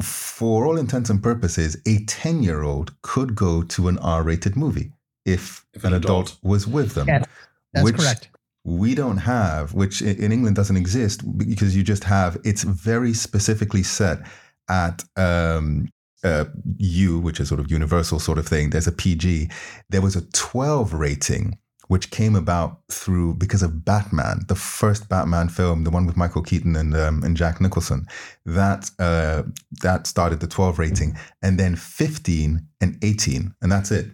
[0.00, 4.56] for all intents and purposes, a 10 year old could go to an R rated
[4.56, 4.92] movie
[5.24, 7.08] if, If an an adult, adult- was with them.
[7.08, 7.24] Yeah,
[7.72, 8.28] that's which correct.
[8.64, 13.82] We don't have, which in England doesn't exist because you just have, it's very specifically
[13.82, 14.20] set
[14.68, 15.88] at um,
[16.24, 16.46] uh,
[16.78, 18.70] U, which is sort of universal sort of thing.
[18.70, 19.50] There's a PG.
[19.90, 25.48] There was a 12 rating, which came about through because of Batman, the first Batman
[25.48, 28.06] film, the one with Michael Keaton and um, and Jack Nicholson.
[28.46, 29.42] That uh,
[29.82, 34.06] that started the 12 rating, and then 15 and 18, and that's it.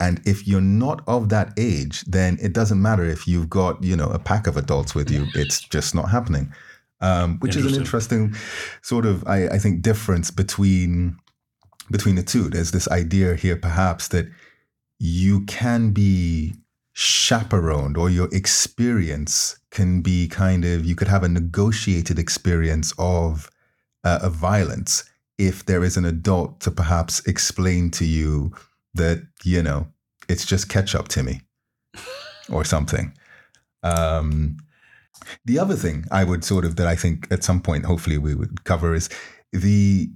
[0.00, 3.96] And if you're not of that age, then it doesn't matter if you've got you
[3.96, 5.26] know a pack of adults with you.
[5.34, 6.52] It's just not happening.
[7.00, 8.34] Um, which is an interesting
[8.82, 11.16] sort of I, I think difference between
[11.90, 12.48] between the two.
[12.48, 14.28] There's this idea here, perhaps, that
[14.98, 16.54] you can be
[16.92, 23.50] chaperoned or your experience can be kind of, you could have a negotiated experience of,
[24.04, 25.04] uh, of violence
[25.38, 28.52] if there is an adult to perhaps explain to you
[28.98, 29.88] that, you know,
[30.28, 31.40] it's just ketchup, Timmy,
[32.50, 33.12] or something.
[33.82, 34.58] Um,
[35.44, 38.34] the other thing I would sort of that I think at some point hopefully we
[38.34, 39.08] would cover is
[39.52, 40.10] the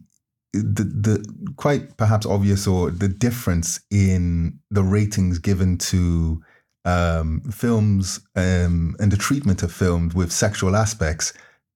[0.53, 6.43] the the quite perhaps obvious or the difference in the ratings given to
[6.85, 11.33] um, films um, and the treatment of films with sexual aspects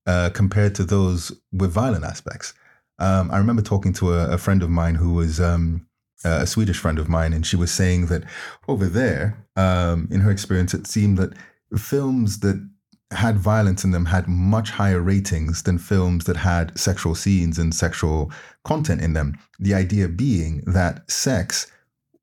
[0.06, 2.54] uh, compared to those with violent aspects.
[2.98, 5.85] Um, I remember talking to a, a friend of mine who was um,
[6.24, 8.24] a Swedish friend of mine, and she was saying that
[8.68, 11.34] over there, um, in her experience, it seemed that
[11.76, 12.68] films that
[13.12, 17.74] had violence in them had much higher ratings than films that had sexual scenes and
[17.74, 18.32] sexual
[18.64, 19.38] content in them.
[19.60, 21.70] The idea being that sex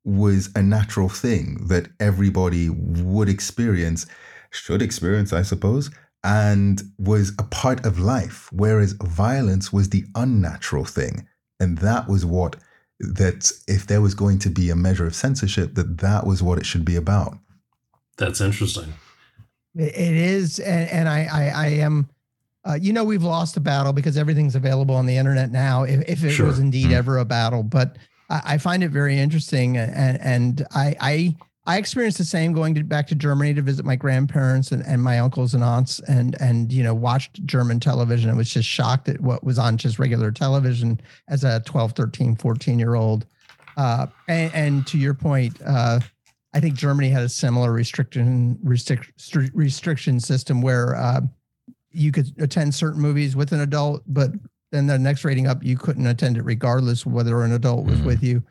[0.04, 4.06] was a natural thing that everybody would experience,
[4.50, 5.90] should experience, I suppose,
[6.22, 11.26] and was a part of life, whereas violence was the unnatural thing.
[11.58, 12.56] And that was what
[13.00, 16.58] that if there was going to be a measure of censorship, that that was what
[16.58, 17.36] it should be about.
[18.16, 18.94] That's interesting.
[19.74, 22.08] It it is, and, and I, I, I am.
[22.66, 25.82] Uh, you know, we've lost a battle because everything's available on the internet now.
[25.82, 26.46] If, if it Sure.
[26.46, 26.94] was indeed Mm.
[26.94, 27.98] ever a battle, but
[28.30, 32.74] I, I find it very interesting, and and I I I experienced the same going
[32.74, 36.36] to, back to Germany to visit my grandparents and, and my uncles and aunts, and
[36.40, 38.28] and you know watched German television.
[38.30, 42.36] I was just shocked at what was on just regular television as a 12, 13,
[42.36, 43.24] 14 year old.
[43.76, 45.98] Uh, and, and to your point, uh,
[46.52, 51.22] I think Germany had a similar restriction restrict, stri- restriction system where uh,
[51.90, 54.30] you could attend certain movies with an adult, but
[54.70, 58.04] then the next rating up, you couldn't attend it regardless whether an adult was Mhm.
[58.04, 58.42] with you.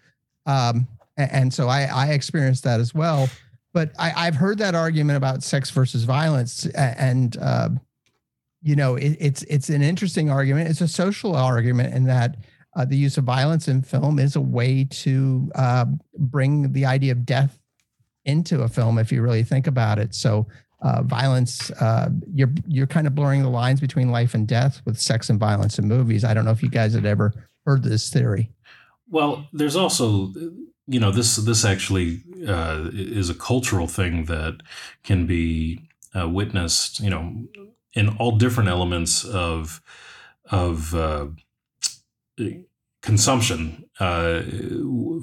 [0.45, 3.29] Um, and, so I, I experienced that as well.
[3.73, 7.69] But I, I've heard that argument about sex versus violence, and uh,
[8.61, 10.69] you know, it, it's it's an interesting argument.
[10.69, 12.37] It's a social argument in that
[12.75, 15.85] uh, the use of violence in film is a way to uh,
[16.17, 17.59] bring the idea of death
[18.25, 20.15] into a film if you really think about it.
[20.15, 20.47] So
[20.81, 24.99] uh, violence, uh, you're you're kind of blurring the lines between life and death with
[24.99, 26.23] sex and violence in movies.
[26.23, 27.33] I don't know if you guys had ever
[27.65, 28.51] heard this theory.
[29.09, 30.33] Well, there's also,
[30.87, 34.61] you know, this this actually uh, is a cultural thing that
[35.03, 37.45] can be uh, witnessed, you know,
[37.93, 39.81] in all different elements of
[40.51, 41.27] of uh,
[43.01, 43.85] consumption.
[43.99, 44.41] Uh,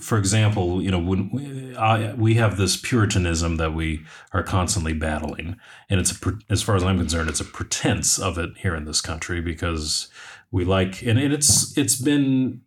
[0.00, 4.92] for example, you know, when we, I, we have this puritanism that we are constantly
[4.92, 5.56] battling,
[5.88, 8.84] and it's a, as far as I'm concerned, it's a pretense of it here in
[8.84, 10.08] this country because
[10.50, 12.62] we like, and it's it's been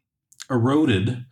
[0.50, 1.26] eroded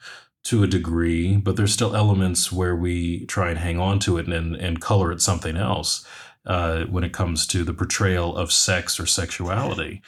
[0.43, 4.27] to a degree, but there's still elements where we try and hang on to it
[4.27, 6.05] and and color it something else
[6.45, 10.01] uh, when it comes to the portrayal of sex or sexuality.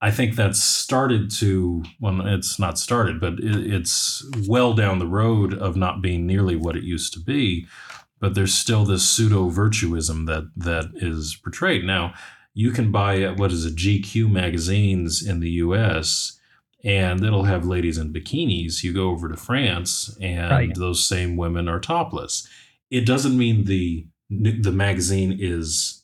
[0.00, 5.06] I think that's started to, well, it's not started, but it, it's well down the
[5.06, 7.66] road of not being nearly what it used to be.
[8.18, 11.84] But there's still this pseudo virtuism that that is portrayed.
[11.84, 12.14] Now,
[12.54, 16.35] you can buy what is it, GQ magazines in the U.S.
[16.86, 18.82] and it'll have ladies in bikinis.
[18.84, 20.74] You go over to France, and Right.
[20.74, 22.48] those same women are topless.
[22.90, 26.02] It doesn't mean the the magazine is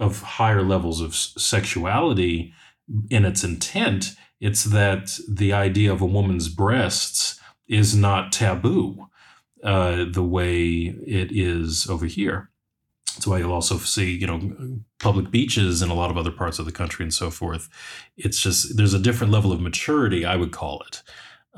[0.00, 2.52] of higher levels of sexuality
[3.10, 4.16] in its intent.
[4.40, 9.06] It's that the idea of a woman's breasts is not taboo
[9.62, 12.50] uh, the way it is over here.
[13.14, 16.58] That's why you'll also see, you know, public beaches in a lot of other parts
[16.58, 17.68] of the country and so forth.
[18.16, 21.02] It's just there's a different level of maturity, I would call it,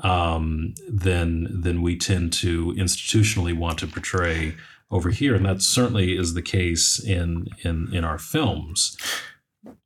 [0.05, 4.55] um, than than we tend to institutionally want to portray
[4.89, 8.97] over here, and that certainly is the case in in in our films.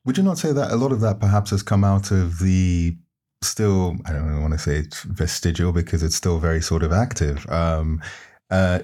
[0.05, 2.97] Would you not say that a lot of that perhaps has come out of the
[3.41, 7.47] still, I don't want to say it's vestigial because it's still very sort of active,
[7.49, 8.01] um,
[8.49, 8.79] uh,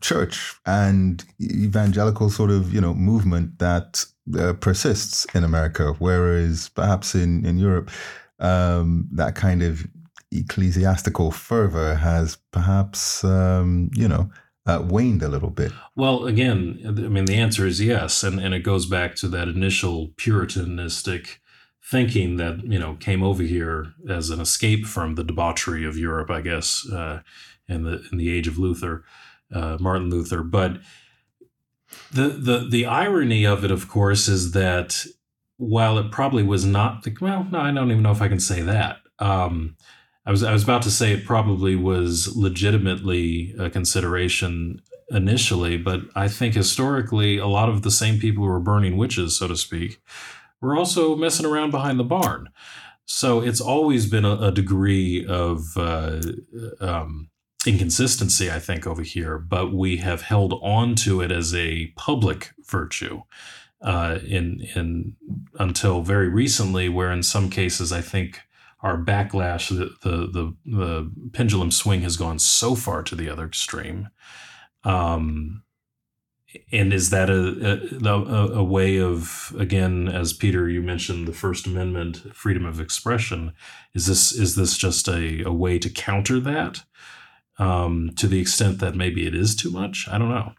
[0.00, 4.04] church and evangelical sort of, you know, movement that
[4.38, 7.90] uh, persists in America, whereas perhaps in, in Europe,
[8.38, 9.86] um, that kind of
[10.30, 14.30] ecclesiastical fervor has perhaps, um, you know,
[14.66, 15.72] uh, waned a little bit.
[15.96, 19.48] Well, again, I mean, the answer is yes, and and it goes back to that
[19.48, 21.40] initial puritanistic
[21.82, 26.30] thinking that you know came over here as an escape from the debauchery of Europe,
[26.30, 27.22] I guess, uh,
[27.66, 29.04] in the in the age of Luther,
[29.52, 30.42] uh, Martin Luther.
[30.42, 30.78] But
[32.12, 35.04] the the the irony of it, of course, is that
[35.56, 38.40] while it probably was not the well, no, I don't even know if I can
[38.40, 38.98] say that.
[39.18, 39.76] Um,
[40.24, 46.02] I was I was about to say it probably was legitimately a consideration initially, but
[46.14, 49.56] I think historically a lot of the same people who were burning witches, so to
[49.56, 50.02] speak,
[50.60, 52.50] were also messing around behind the barn.
[53.06, 56.20] So it's always been a, a degree of uh,
[56.78, 57.30] um,
[57.68, 62.52] inconsistency, I think, over here, but we have held on to it as a public
[62.66, 63.22] virtue.
[63.80, 65.14] Uh, in in
[65.60, 68.40] until very recently, where in some cases I think
[68.80, 73.46] our backlash, the, the the the pendulum swing has gone so far to the other
[73.46, 74.08] extreme.
[74.82, 75.62] Um,
[76.72, 81.66] and is that a, a a way of again, as Peter you mentioned, the First
[81.66, 83.52] Amendment, freedom of expression?
[83.94, 86.82] Is this is this just a, a way to counter that?
[87.58, 90.52] Um, to the extent that maybe it is too much, I don't know.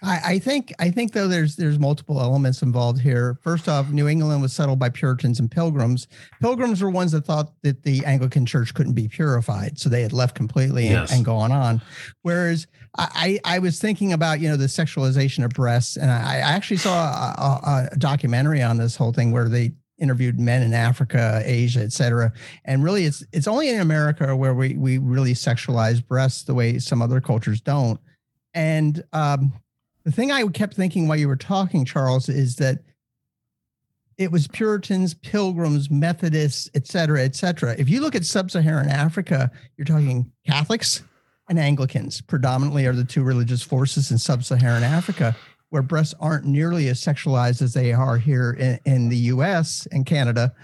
[0.00, 3.36] I, I think I think though there's there's multiple elements involved here.
[3.42, 6.06] First off, New England was settled by Puritans and Pilgrims.
[6.40, 10.12] Pilgrims were ones that thought that the Anglican Church couldn't be purified, so they had
[10.12, 11.12] left completely and, Yes.
[11.12, 11.82] and gone on.
[12.22, 16.34] Whereas I, I I was thinking about you know the sexualization of breasts, and I,
[16.36, 17.34] I actually saw a,
[17.66, 21.92] a, a documentary on this whole thing where they interviewed men in Africa, Asia, et
[21.92, 22.32] cetera.
[22.64, 26.78] And really, it's it's only in America where we we really sexualize breasts the way
[26.78, 28.00] some other cultures don't.
[28.54, 29.52] And um,
[30.04, 32.78] the thing I kept thinking while you were talking, Charles, is that
[34.16, 37.76] it was Puritans, Pilgrims, Methodists, et cetera, et cetera.
[37.78, 41.04] If you look at sub-Saharan Africa, you're talking Catholics
[41.48, 45.36] and Anglicans predominantly are the two religious forces in sub-Saharan Africa,
[45.70, 49.86] where breasts aren't nearly as sexualized as they are here in, in the U.S.
[49.92, 50.54] and Canada.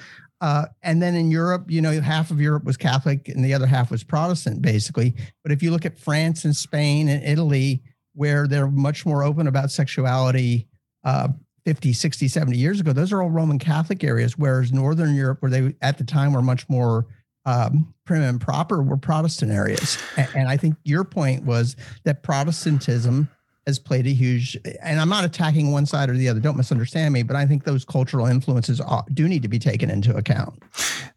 [0.40, 3.66] Uh, and then in Europe, you know, half of Europe was Catholic and the other
[3.66, 5.14] half was Protestant, basically.
[5.42, 7.82] But if you look at France and Spain and Italy,
[8.14, 10.68] where they're much more open about sexuality,
[11.02, 11.28] uh,
[11.64, 15.50] 50, 60, 70 years ago, those are all Roman Catholic areas, whereas Northern Europe, where
[15.50, 17.06] they at the time were much more
[17.46, 19.98] um, prim and proper, were Protestant areas.
[20.16, 23.28] And, and I think your point was that Protestantism
[23.66, 27.14] has played a huge, and I'm not attacking one side or the other, don't misunderstand
[27.14, 28.80] me, but I think those cultural influences
[29.14, 30.62] do need to be taken into account.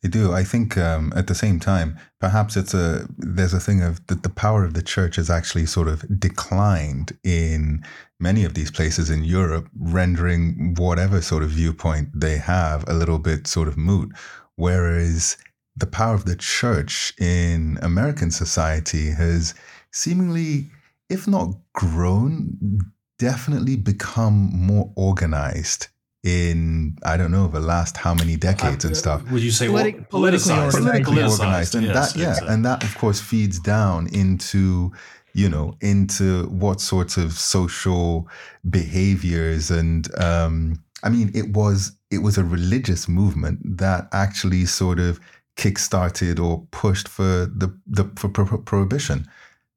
[0.02, 0.32] They do.
[0.32, 4.24] I think um, at the same time, perhaps it's a there's a thing of that
[4.24, 7.84] the power of the church has actually sort of declined in
[8.20, 13.20] many of these places in Europe, rendering whatever sort of viewpoint they have a little
[13.20, 14.12] bit sort of moot.
[14.56, 15.38] Whereas
[15.76, 19.54] the power of the church in American society has
[19.92, 20.70] seemingly
[21.10, 22.80] if not grown,
[23.20, 25.88] definitely become more organized
[26.24, 29.30] in I don't know the last how many decades and stuff.
[29.32, 30.72] Would you say Politic- well, politicized?
[30.72, 32.54] politically Politically organized, and yes, that yeah, exactly.
[32.54, 34.92] and that of course feeds down into
[35.34, 38.28] you know into what sorts of social
[38.70, 45.00] behaviors and um, I mean it was it was a religious movement that actually sort
[45.00, 45.20] of
[45.56, 49.28] kickstarted or pushed for the the for pro- prohibition.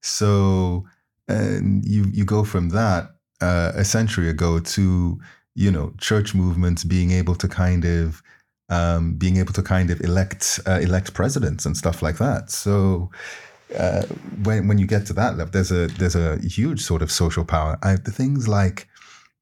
[0.03, 0.87] So
[1.31, 3.11] and you you go from that
[3.41, 5.19] uh, a century ago to
[5.55, 8.23] you know church movements being able to kind of
[8.69, 12.51] um, being able to kind of elect uh, elect presidents and stuff like that.
[12.51, 13.11] So
[13.77, 14.03] uh,
[14.45, 17.45] when when you get to that level, there's a there's a huge sort of social
[17.45, 17.79] power.
[17.83, 18.89] I, the things like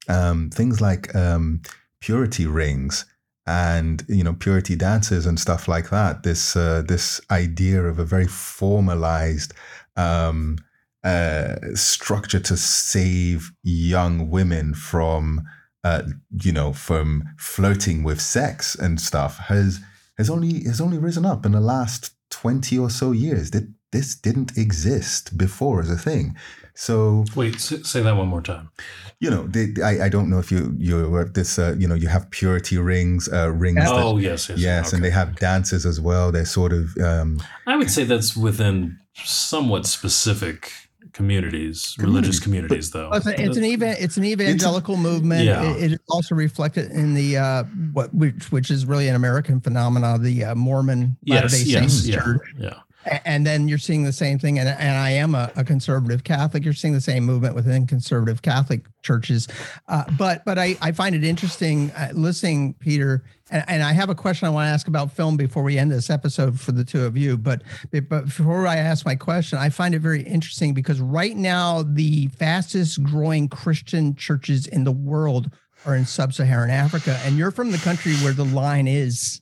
[0.07, 1.61] um, things like um,
[2.01, 3.05] purity rings
[3.45, 6.23] and you know purity dances and stuff like that.
[6.23, 9.53] This uh, this idea of a very formalized
[9.95, 10.57] um,
[11.03, 15.41] uh, structure to save young women from
[15.83, 16.01] uh,
[16.43, 19.79] you know from flirting with sex and stuff has
[20.17, 24.13] has only has only risen up in the last 20 or so years that this
[24.15, 26.35] didn't exist before as a thing
[26.75, 28.69] so Wait, say that one more time.
[29.19, 32.07] you know they, I, I don't know if you you're this uh, you know you
[32.09, 34.59] have purity rings uh, rings that, Oh, yes, yes.
[34.59, 38.35] yes and they have dances as well they're sort of um, I would say that's
[38.35, 40.71] within somewhat specific
[41.19, 43.09] communities, religious communities, though.
[43.09, 45.43] Well, It's, a, it's an even it's an evangelical movement.
[45.43, 45.75] Yeah.
[45.75, 49.59] It, it is also reflected in the uh, what which which is really an American
[49.59, 52.41] phenomenon, the uh, Mormon Latter Day Yes, yes, Saints yeah, Church.
[52.57, 52.79] yeah.
[53.25, 56.63] And then you're seeing the same thing, and, and I am a, a conservative Catholic.
[56.63, 59.47] You're seeing the same movement within conservative Catholic churches,
[59.87, 63.23] uh, but but I, I find it interesting uh, listening, Peter.
[63.51, 65.91] And, and I have a question I want to ask about film before we end
[65.91, 67.35] this episode for the two of you.
[67.37, 71.83] But but before I ask my question, I find it very interesting because right now
[71.83, 75.51] the fastest growing Christian churches in the world
[75.85, 79.41] are in sub-Saharan Africa, and you're from the country where the line is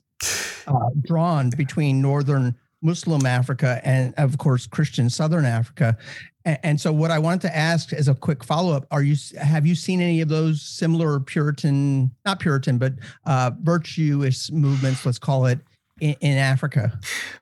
[0.66, 5.96] uh, drawn between northern Muslim Africa and, of course, Christian Southern Africa.
[6.44, 9.66] And, so, what I wanted to ask as a quick follow up: Are you have
[9.66, 12.94] you seen any of those similar Puritan, not Puritan, but
[13.26, 15.04] uh, virtuous movements?
[15.04, 15.58] Let's call it
[16.00, 16.98] in, in Africa.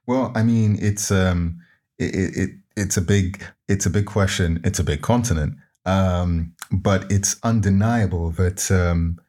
[0.07, 1.61] Well, I mean, it's um,
[1.99, 4.61] it, it it's a big it's a big question.
[4.65, 9.21] It's a big continent, um, but it's undeniable that um,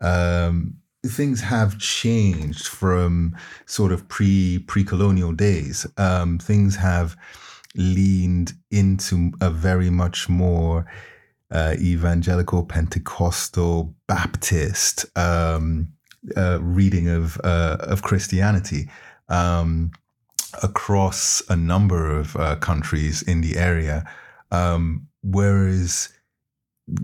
[0.00, 0.76] um,
[1.06, 3.36] things have changed from
[3.66, 5.86] sort of pre pre colonial days.
[5.96, 7.16] Um, things have
[7.74, 10.86] leaned into a very much more
[11.50, 15.92] uh, evangelical, Pentecostal, Baptist um,
[16.36, 18.88] uh, reading of uh, of Christianity
[19.28, 19.90] um,
[20.62, 24.04] across a number of uh, countries in the area,
[24.50, 26.10] um, whereas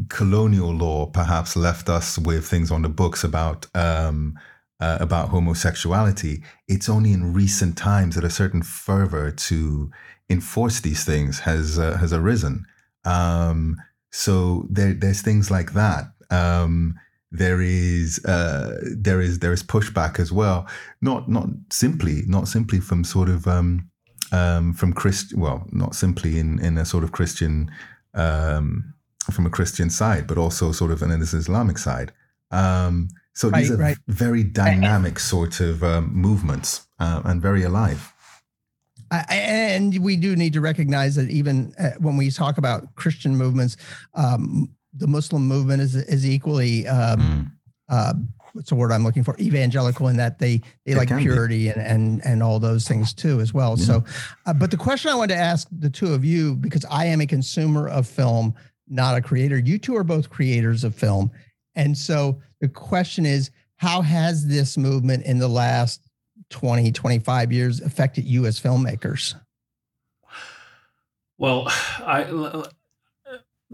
[0.08, 4.38] colonial law perhaps left us with things on the books about um,
[4.80, 6.42] uh, about homosexuality.
[6.68, 9.90] It's only in recent times that a certain fervor to
[10.28, 12.66] enforce these things has uh, has arisen.
[13.04, 13.76] Um,
[14.10, 16.04] so there, there's things like that.
[16.30, 16.98] Um,
[17.30, 20.66] there is uh, there is there is pushback as well.
[21.00, 23.90] Not not simply not simply from sort of um,
[24.32, 27.70] um, from Christ well not simply in in a sort of Christian
[28.14, 28.94] um,
[29.32, 32.12] from a Christian side, but also sort of an Islamic side.
[32.50, 33.98] Um, so these are right.
[34.08, 38.12] very dynamic sort of um, movements uh, and very alive.
[39.10, 43.36] I, and we do need to recognize that even uh, when we talk about Christian
[43.36, 43.76] movements,
[44.14, 47.50] um, the Muslim movement is is equally um, Mm.
[47.88, 48.14] uh,
[48.52, 49.36] what's the word I'm looking for?
[49.38, 51.22] Evangelical in that they they It like be.
[51.22, 53.76] purity and and and all those things too as well.
[53.76, 54.02] So,
[54.46, 57.20] uh, but the question I wanted to ask the two of you because I am
[57.20, 58.54] a consumer of film,
[58.88, 59.58] not a creator.
[59.58, 61.30] You two are both creators of film,
[61.74, 66.08] and so the question is, how has this movement in the last
[66.50, 69.34] 20, 25 years affected you as filmmakers?
[71.38, 72.64] Well, I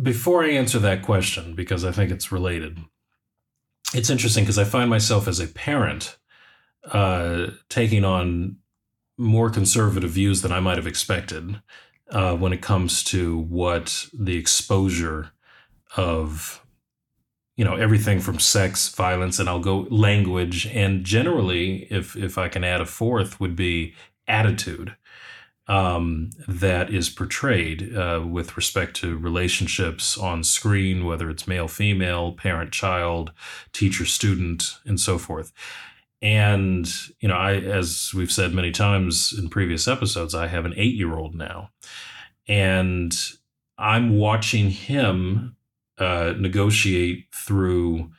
[0.00, 2.78] before I answer that question because I think it's related.
[3.94, 6.16] it's interesting because I find myself as a parent
[6.90, 8.56] uh, taking on
[9.18, 11.60] more conservative views than I might have expected
[12.12, 15.32] uh, when it comes to what the exposure
[15.96, 16.64] of
[17.56, 22.48] you know everything from sex violence and i'll go language and generally if if i
[22.48, 23.94] can add a fourth would be
[24.26, 24.96] attitude
[25.68, 32.32] um, that is portrayed uh, with respect to relationships on screen whether it's male female
[32.32, 33.32] parent child
[33.72, 35.52] teacher student and so forth
[36.22, 36.88] and
[37.20, 40.94] you know i as we've said many times in previous episodes i have an eight
[40.94, 41.70] year old now
[42.48, 43.32] and
[43.78, 45.56] i'm watching him
[45.98, 48.10] uh, negotiate through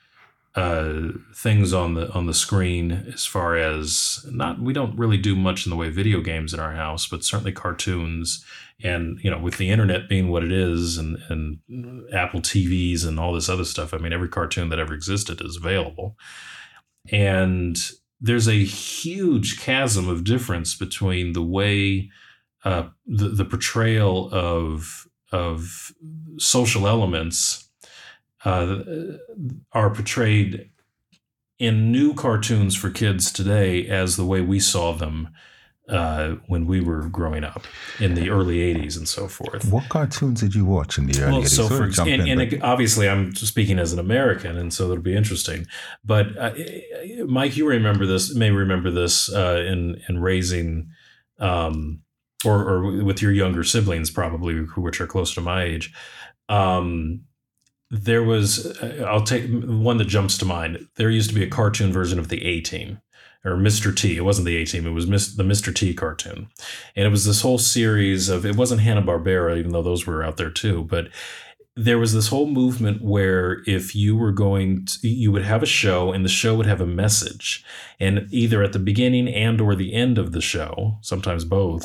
[0.56, 5.36] uh, things on the on the screen as far as not we don't really do
[5.36, 8.46] much in the way of video games in our house, but certainly cartoons
[8.84, 11.60] and you know with the internet being what it is and and
[12.14, 13.96] Apple TVs and all this other stuff.
[13.96, 16.16] I mean, every cartoon that ever existed is available,
[17.12, 17.78] and
[18.22, 22.10] there's a huge chasm of difference between the way
[22.64, 25.92] uh, the the portrayal of of
[26.38, 27.70] social elements
[28.46, 28.78] uh,
[29.72, 30.70] are portrayed
[31.60, 35.30] in new cartoons for kids today as the way we saw them
[35.90, 37.66] uh, when we were growing up
[38.00, 39.66] in the early 80s and so forth.
[39.66, 41.50] What cartoons did you watch in the early well, 80s?
[41.50, 45.04] So for, and, in, and but- obviously, I'm speaking as an American, and so it'll
[45.04, 45.66] be interesting.
[46.04, 46.54] But uh,
[47.26, 50.90] Mike, you remember this, may remember this uh, in in raising,
[51.40, 52.02] um,
[52.46, 55.94] or, or with your younger siblings, probably, which are close to my age.
[56.48, 57.26] Um,
[57.90, 60.88] there was, uh, I'll take one that jumps to mind.
[60.96, 63.00] There used to be a cartoon version of the A Team
[63.46, 63.96] or Mr.
[63.96, 64.16] T.
[64.16, 64.88] It wasn't the A Team.
[64.88, 65.74] It was Miss, the Mr.
[65.74, 66.50] T cartoon,
[66.96, 68.46] and it was this whole series of.
[68.46, 70.84] It wasn't Hanna Barbera, even though those were out there too.
[70.84, 71.10] But
[71.76, 75.68] there was this whole movement where if you were going, to, you would have a
[75.68, 77.66] show, and the show would have a message,
[78.00, 81.84] and either at the beginning and or the end of the show, sometimes both,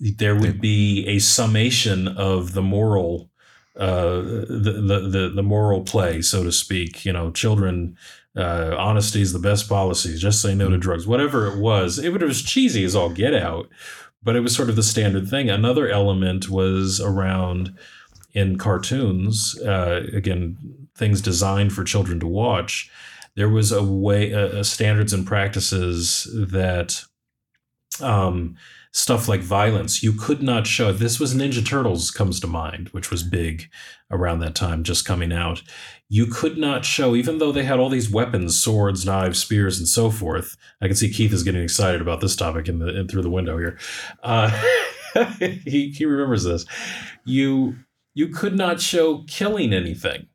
[0.00, 3.30] there would be a summation of the moral.
[3.76, 7.04] Uh, the, the the the moral play, so to speak.
[7.04, 7.98] You know, children
[8.36, 10.16] uh, honesty is the best policy.
[10.16, 11.06] Just say no to drugs.
[11.06, 13.68] Whatever it was, it was cheesy as all get out,
[14.22, 15.48] but it was sort of the standard thing.
[15.48, 17.76] Another element was around
[18.34, 19.58] in cartoons.
[19.60, 20.58] Uh, again,
[20.94, 22.90] things designed for children to watch.
[23.34, 27.04] There was a way, uh, standards and practices that.
[28.00, 28.56] Um,
[28.96, 30.02] stuff like violence.
[30.02, 33.68] You could not show this was ninja turtles comes to mind which was big
[34.10, 35.62] around that time just coming out.
[36.08, 39.86] You could not show even though they had all these weapons swords knives spears and
[39.86, 43.08] so forth i can see keith is getting excited about this topic in the in,
[43.08, 43.78] through the window here.
[44.22, 44.50] Uh,
[45.38, 46.64] he, he remembers this.
[47.24, 47.76] You
[48.14, 50.28] you could not show killing anything.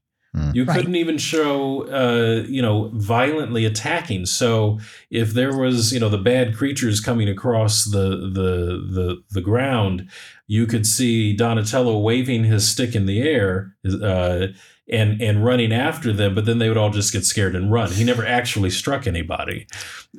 [0.53, 0.77] You Right.
[0.77, 4.25] couldn't even show, uh, you know, violently attacking.
[4.25, 4.79] So
[5.09, 10.07] if there was, you know, the bad creatures coming across the the the the ground,
[10.47, 14.47] you could see Donatello waving his stick in the air uh,
[14.89, 16.34] and and running after them.
[16.34, 17.91] But then they would all just get scared and run.
[17.91, 19.67] He never actually struck anybody.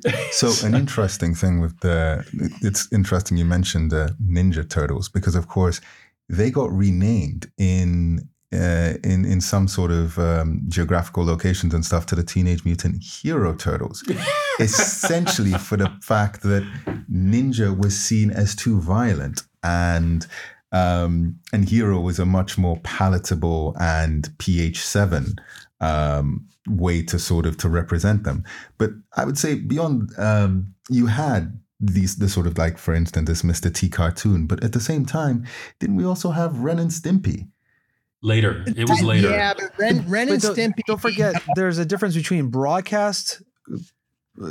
[0.33, 2.25] So an interesting thing with the
[2.63, 5.81] it's interesting you mentioned the Ninja Turtles because of course
[6.29, 12.07] they got renamed in uh, in in some sort of um, geographical locations and stuff
[12.07, 14.05] to the Teenage Mutant Hero Turtles,
[14.61, 16.65] essentially for the fact that
[17.11, 20.27] Ninja was seen as too violent and
[20.73, 25.35] um, and Hero was a much more palatable and PH seven
[25.81, 28.45] um, way to sort of to represent them.
[28.79, 33.29] But I would say beyond um, you had these the sort of like for instance
[33.29, 33.73] this Mr.
[33.73, 35.45] T cartoon, but at the same time,
[35.81, 37.49] didn't we also have Ren and Stimpy?
[38.23, 39.31] Later, it was later.
[39.31, 40.81] Yeah, but Ren, Ren But and don't, Stimpy.
[40.87, 43.43] don't forget, there's a difference between broadcast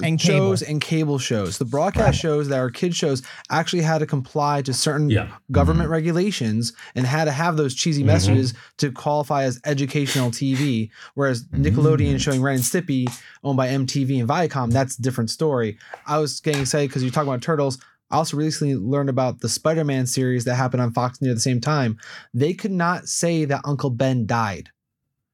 [0.03, 1.57] And shows and cable shows.
[1.57, 5.29] The broadcast shows that are kid shows actually had to comply to certain Yeah.
[5.51, 8.07] government regulations and had to have those cheesy Mhm.
[8.07, 10.91] messages to qualify as educational TV.
[11.15, 12.19] Whereas Nickelodeon Mm.
[12.21, 13.11] showing Ren and Stimpy,
[13.43, 15.79] owned by MTV and Viacom, that's a different story.
[16.05, 17.79] I was getting excited because you talk about turtles.
[18.11, 21.61] I also recently learned about the Spider-Man series that happened on Fox near the same
[21.61, 21.97] time.
[22.33, 24.69] They could not say that Uncle Ben died.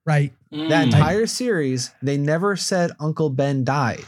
[0.05, 0.31] right.
[0.51, 0.83] That Mm.
[0.85, 4.05] entire series, they never said Uncle Ben died,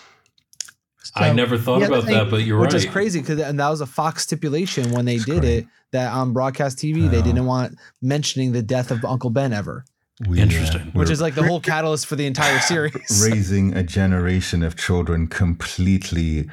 [1.15, 2.73] I never thought the other about thing- that, but you're which right.
[2.75, 5.57] Which is crazy because and that was a Fox stipulation when they That's did great.
[5.57, 7.21] it that on broadcast TV they Oh.
[7.23, 9.83] didn't want mentioning the death of Uncle Ben ever,
[10.27, 10.91] We, Interesting.
[10.93, 12.93] which is like the whole catalyst for the entire series.
[13.29, 16.47] raising a generation of children completely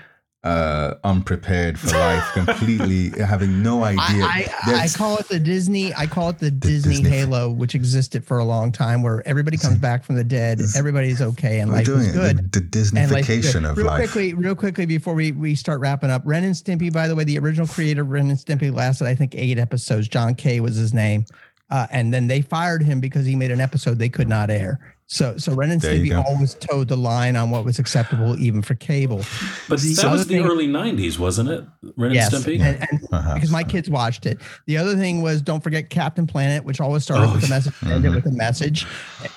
[0.47, 4.23] uh, unprepared for life, completely having no idea.
[4.23, 5.93] I, I, I call it the Disney.
[5.95, 9.57] I call it the, Disney, Disney- Halo, which existed for a long time, where everybody
[9.57, 12.53] comes back from the dead, everybody's okay, and life doing is good.
[12.53, 13.65] The, the Disneyfication good.
[13.65, 13.99] of real life.
[13.99, 16.23] quickly, real quickly before we, we start wrapping up.
[16.25, 19.17] Ren and Stimpy, by the way, the original creator of Ren and Stimpy lasted, I
[19.17, 20.07] think, eight episodes.
[20.07, 21.25] John Kay was his name.
[21.69, 24.96] Uh, and then they fired him because he made an episode they could not air.
[25.09, 28.61] So so Ren and There Stimpy always towed the line on what was acceptable even
[28.61, 29.23] for cable.
[29.69, 31.65] But The that other was the thing- early '90s, wasn't it?
[31.97, 32.61] Ren and Stimpy.
[32.61, 33.35] and, and Uh-huh.
[33.35, 34.39] because my kids watched it.
[34.67, 37.73] The other thing was don't forget Captain Planet, which always started Oh, with a message,
[37.83, 38.15] and ended mhm.
[38.17, 38.85] with a message,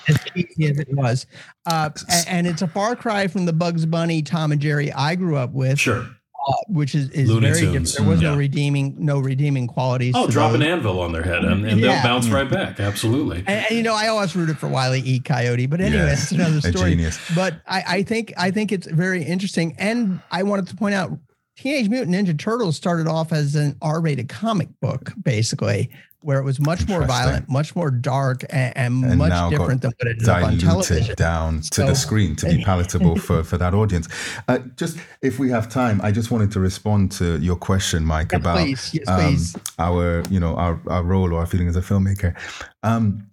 [0.08, 1.26] as cheesy as it was.
[1.66, 5.14] Uh, a- and, it's a far cry from the Bugs Bunny, Tom and Jerry I
[5.14, 6.04] grew up with, Sure.
[6.48, 8.06] Uh, which is, is Looney very Tunes, different.
[8.08, 10.14] There was no redeeming, no redeeming qualities.
[10.16, 11.92] Oh, to drop an anvil on their head and, and Yeah.
[11.92, 12.80] they'll bounce right back.
[12.80, 13.38] Absolutely.
[13.46, 15.20] And, and, you know, I always rooted for Wile E.
[15.20, 16.92] Coyote, but anyway, Yes, it's another story.
[16.92, 17.18] genius.
[17.34, 19.76] But I, I think I think it's very interesting.
[19.78, 21.10] And I wanted to point out
[21.58, 25.90] Teenage Mutant Ninja Turtles started off as an R-rated comic book, basically,
[26.22, 29.92] where it was much more violent, much more dark, and, and, And much different than
[29.98, 31.14] what it is on diluted television.
[31.16, 34.06] down to the screen to be palatable for, for that audience.
[34.46, 38.32] Uh, just if we have time, I just wanted to respond to your question, Mike,
[38.32, 39.56] Yeah, about please, yes, um, please.
[39.78, 42.36] our you know our, our role or our feeling as a filmmaker.
[42.82, 43.26] Um,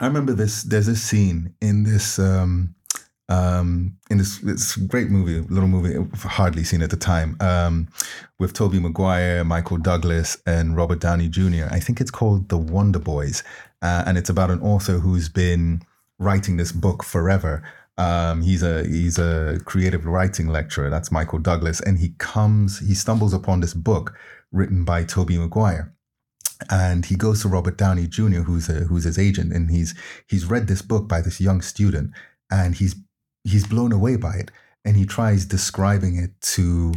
[0.00, 0.62] I remember this.
[0.62, 2.74] There's a scene in this um,
[3.30, 7.88] um, in this this great movie, little movie, hardly seen at the time, um,
[8.40, 11.66] with Tobey Maguire, Michael Douglas, and Robert Downey Jr.
[11.70, 13.44] I think it's called The Wonder Boys,
[13.82, 15.82] uh, and it's about an author who's been
[16.18, 17.62] writing this book forever.
[17.96, 20.90] Um, he's a he's a creative writing lecturer.
[20.90, 24.12] That's Michael Douglas, and he comes he stumbles upon this book
[24.50, 25.94] written by Tobey Maguire,
[26.68, 29.94] and he goes to Robert Downey Jr., who's a, who's his agent, and he's
[30.26, 32.10] he's read this book by this young student,
[32.50, 32.96] and he's
[33.44, 34.50] he's blown away by it,
[34.84, 36.92] and he tries describing it to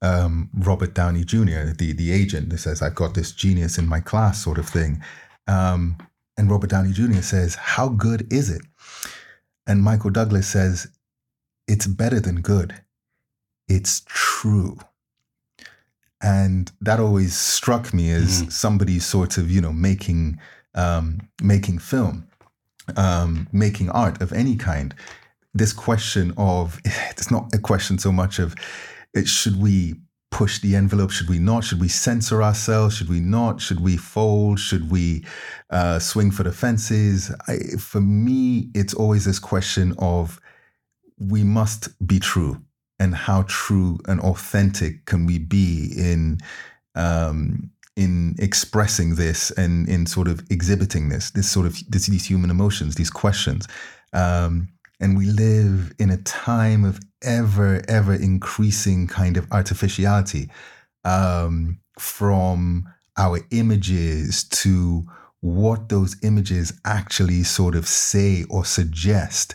[0.00, 2.50] um, Robert Downey Jr., the the agent.
[2.52, 5.02] He says, "I've got this genius in my class," sort of thing,
[5.46, 5.96] um,
[6.36, 7.20] and Robert Downey Jr.
[7.22, 8.62] says, "How good is it?"
[9.66, 10.88] And Michael Douglas says,
[11.68, 12.74] "It's better than good.
[13.68, 14.78] It's true."
[16.24, 18.52] and that always struck me as Mhm.
[18.52, 20.38] somebody sort of you know making
[20.74, 22.28] um, making film
[22.96, 24.94] um, making art of any kind
[25.54, 28.54] this question of it's not a question so much of
[29.14, 29.94] it, should we
[30.30, 31.10] push the envelope?
[31.10, 31.62] Should we not?
[31.62, 32.96] Should we censor ourselves?
[32.96, 33.60] Should we not?
[33.60, 34.58] Should we fold?
[34.58, 35.24] Should we
[35.70, 37.30] uh, swing for the fences?
[37.46, 40.40] I, for me it's always this question of
[41.18, 42.62] we must be true.
[42.98, 46.38] And how true and authentic can we be in
[46.94, 52.24] um, in expressing this and in sort of exhibiting this this sort of this, these
[52.24, 53.66] human emotions these questions?
[54.12, 54.68] Um,
[55.02, 60.48] and we live in a time of ever ever increasing kind of artificiality
[61.04, 62.88] um, from
[63.18, 65.02] our images to
[65.40, 69.54] what those images actually sort of say or suggest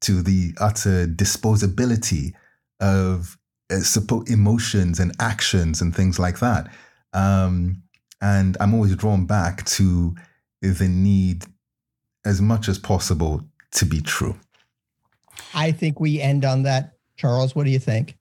[0.00, 2.32] to the utter disposability
[2.80, 3.36] of
[3.70, 3.80] uh,
[4.26, 6.72] emotions and actions and things like that.
[7.12, 7.82] Um,
[8.22, 10.14] and I'm always drawn back to
[10.62, 11.44] the need,
[12.24, 14.36] as much as possible, to be true.
[15.54, 16.94] I think we end on that.
[17.16, 18.16] Charles, what do you think?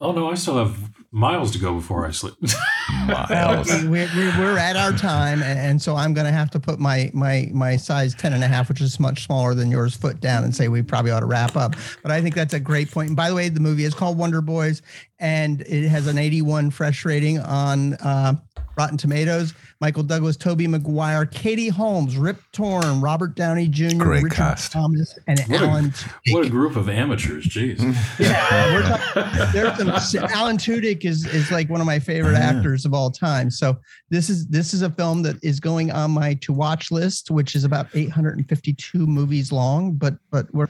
[0.00, 2.34] Oh no, I still have miles to go before I sleep.
[3.06, 3.70] Miles.
[3.70, 6.60] Okay, we're, we're, we're at our time, and, and so I'm going to have to
[6.60, 9.94] put my my my size 10 and a half, which is much smaller than yours,
[9.94, 11.76] foot down and say we probably ought to wrap up.
[12.02, 13.08] But I think that's a great point.
[13.08, 14.82] And by the way, the movie is called Wonder Boys,
[15.20, 18.34] and it has an 81 fresh rating on uh,
[18.76, 19.54] Rotten Tomatoes.
[19.82, 24.70] Michael Douglas, Tobey Maguire, Katie Holmes, Rip Torn, Robert Downey Jr., Great Richard cast.
[24.70, 25.92] Thomas, and What a-
[26.32, 27.44] what a group of amateurs!
[27.46, 27.80] Jeez.
[28.20, 32.50] Yeah, we're talking, there's some Alan Tudyk is is like one of my favorite Yeah.
[32.50, 33.50] actors of all time.
[33.50, 33.76] So
[34.08, 37.56] this is this is a film that is going on my to watch list, which
[37.56, 39.94] is about 852 movies long.
[39.94, 40.68] But but we're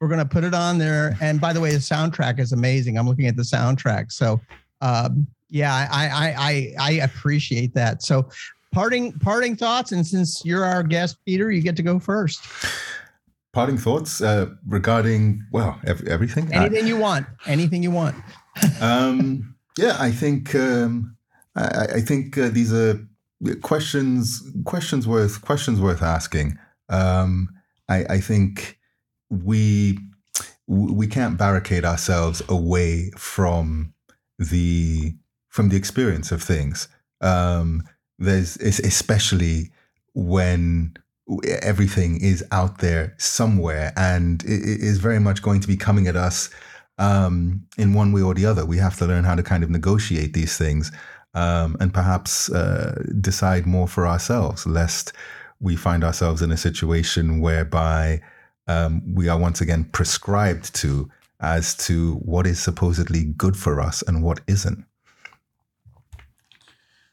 [0.00, 1.14] we're gonna put it on there.
[1.20, 2.96] And by the way, the soundtrack is amazing.
[2.96, 4.10] I'm looking at the soundtrack.
[4.12, 4.40] So
[4.80, 8.02] um, yeah, I I I I appreciate that.
[8.02, 8.28] So
[8.72, 12.40] parting parting thoughts, and since you're our guest, Peter, you get to go first.
[13.52, 16.54] Parting thoughts uh, regarding well ev- everything.
[16.54, 17.26] Uh, Anything you want.
[17.46, 18.14] Anything you want.
[18.80, 21.16] um, yeah, I think um,
[21.54, 23.00] I, I think uh, these are
[23.62, 26.58] questions questions worth questions worth asking.
[26.88, 27.48] Um,
[27.88, 28.78] I, I think
[29.30, 29.98] we
[30.66, 33.94] we can't barricade ourselves away from
[34.38, 35.14] the
[35.56, 36.86] from the experience of things.
[37.22, 37.82] Um,
[38.18, 39.72] there's es- especially
[40.12, 40.94] when
[41.62, 46.14] everything is out there somewhere and it is very much going to be coming at
[46.14, 46.50] us
[46.98, 48.64] um, in one way or the other.
[48.64, 50.92] We have to learn how to kind of negotiate these things
[51.34, 55.14] um, and perhaps uh, decide more for ourselves, lest
[55.58, 58.20] we find ourselves in a situation whereby
[58.68, 64.02] um, we are once again prescribed to as to what is supposedly good for us
[64.06, 64.84] and what isn't.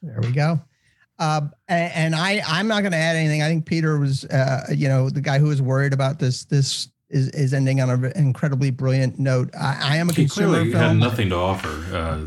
[0.03, 0.61] There we go.
[1.17, 3.41] Uh, and, and I, I'm not going to add anything.
[3.41, 6.45] I think Peter was, uh, you know, the guy who was worried about this.
[6.45, 9.49] This is, is ending on an incredibly brilliant note.
[9.57, 10.83] I, I am a He consumer clearly film.
[10.83, 11.69] had nothing to offer.
[11.95, 12.17] Uh,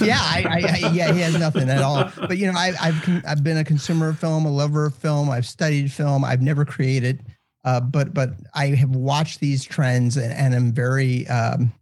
[0.04, 2.10] yeah, I, I, I, yeah, he has nothing at all.
[2.16, 5.30] But you know, I, I've I've been a consumer of film, a lover of film.
[5.30, 6.24] I've studied film.
[6.24, 7.22] I've never created,
[7.64, 11.72] uh, but but I have watched these trends and, and am very um,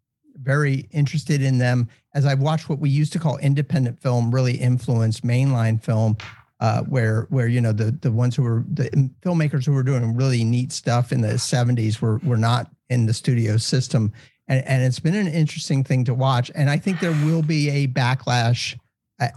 [0.45, 1.88] very interested in them.
[2.14, 6.16] As I've watched what we used to call independent film really influence mainline film,
[6.61, 8.84] uh, where where you know the the ones who were the
[9.22, 13.12] filmmakers who were doing really neat stuff in the 70s were were not in the
[13.12, 14.12] studio system
[14.49, 17.68] and, and it's been an interesting thing to watch and i think there will be
[17.68, 18.78] a backlash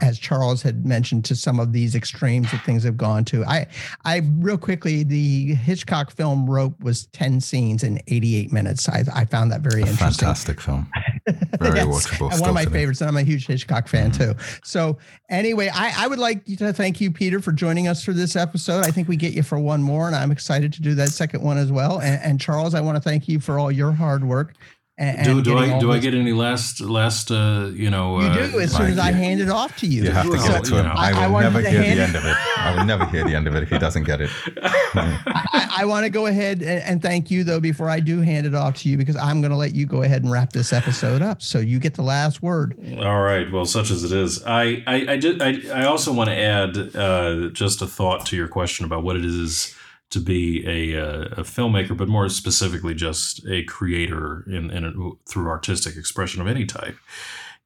[0.02, 3.66] as charles had mentioned to some of these extremes that things have gone to i
[4.06, 9.26] i real quickly the hitchcock film rope was 10 scenes in 88 minutes i, I
[9.26, 10.90] found that very A interesting fantastic film.
[11.60, 12.32] Very watchable.
[12.32, 14.32] and one of my favorites, and I'm a huge Hitchcock fan mm-hmm.
[14.32, 14.60] too.
[14.64, 14.98] So,
[15.30, 18.86] anyway, I, I would like to thank you, Peter, for joining us for this episode.
[18.86, 21.42] I think we get you for one more, and I'm excited to do that second
[21.44, 22.00] one as well.
[22.00, 24.54] And, and Charles, I want to thank you for all your hard work.
[25.00, 27.92] And, do and do getting I all do I get any last last uh, you
[27.92, 28.20] know?
[28.20, 29.16] You uh, do as soon as I yeah.
[29.18, 30.04] hand it off to you.
[30.06, 30.86] You have to Well, give it to you him.
[30.88, 30.94] know.
[30.96, 32.36] I I will wanted never hear the end of it.
[32.58, 34.32] I will never hear the end of it if he doesn't get it.
[34.64, 38.48] I, I want to go ahead and, and thank you though before I do hand
[38.48, 40.74] it off to you because I'm going to let you go ahead and wrap this
[40.74, 41.44] episode up.
[41.44, 42.76] So you get the last word.
[43.00, 43.52] All right.
[43.52, 46.96] Well, such as it is, I I I, just, I, I also want to add
[46.96, 49.76] uh, just a thought to your question about what it is
[50.10, 55.30] to be a, uh, a filmmaker, but more specifically, just a creator in, in a,
[55.30, 56.98] through artistic expression of any type.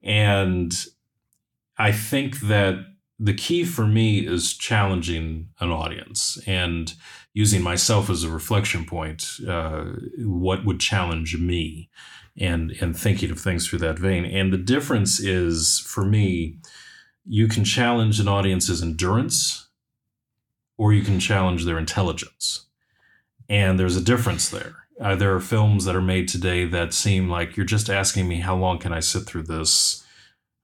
[0.03, 0.73] And
[1.77, 2.85] I think that
[3.19, 6.93] the key for me is challenging an audience and
[7.33, 9.27] using myself as a reflection point.
[9.47, 9.85] Uh,
[10.17, 11.89] what would challenge me?
[12.37, 14.25] and and thinking of things through that vein.
[14.25, 16.57] And the difference is for me,
[17.25, 19.67] you can challenge an audience's endurance
[20.81, 22.65] or you can challenge their intelligence.
[23.47, 24.75] And there's a difference there.
[24.99, 28.39] Uh, there are films that are made today that seem like you're just asking me
[28.39, 30.03] how long can I sit through this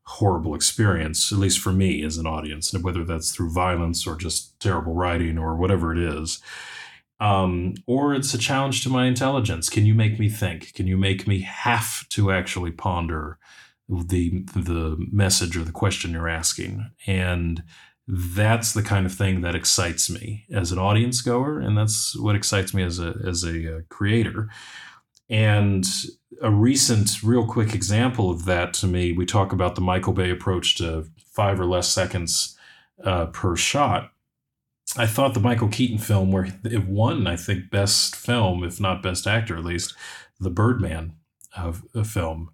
[0.03, 4.15] horrible experience, at least for me as an audience, and whether that's through violence or
[4.15, 6.41] just terrible writing or whatever it is
[7.19, 9.69] um, or it's a challenge to my intelligence.
[9.69, 10.73] Can you make me think?
[10.73, 13.37] Can you make me have to actually ponder
[13.89, 16.91] the the message or the question you're asking?
[17.07, 17.63] And
[18.07, 22.35] that's the kind of thing that excites me as an audience goer, and that's what
[22.35, 24.49] excites me as a as a uh, creator.
[25.29, 25.85] And
[26.41, 30.29] a recent, real quick example of that to me, we talk about the Michael Bay
[30.29, 32.57] approach to five or less seconds
[33.03, 34.11] uh, per shot.
[34.95, 39.03] I thought the Michael Keaton film, where it won, I think, best film, if not
[39.03, 39.93] best actor, at least,
[40.39, 41.13] the Birdman
[41.57, 42.51] of a film.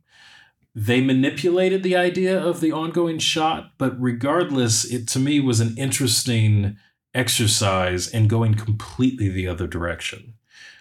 [0.76, 5.76] They manipulated the idea of the ongoing shot, but regardless, it to me was an
[5.78, 6.78] interesting
[7.14, 10.34] exercise in going completely the other direction.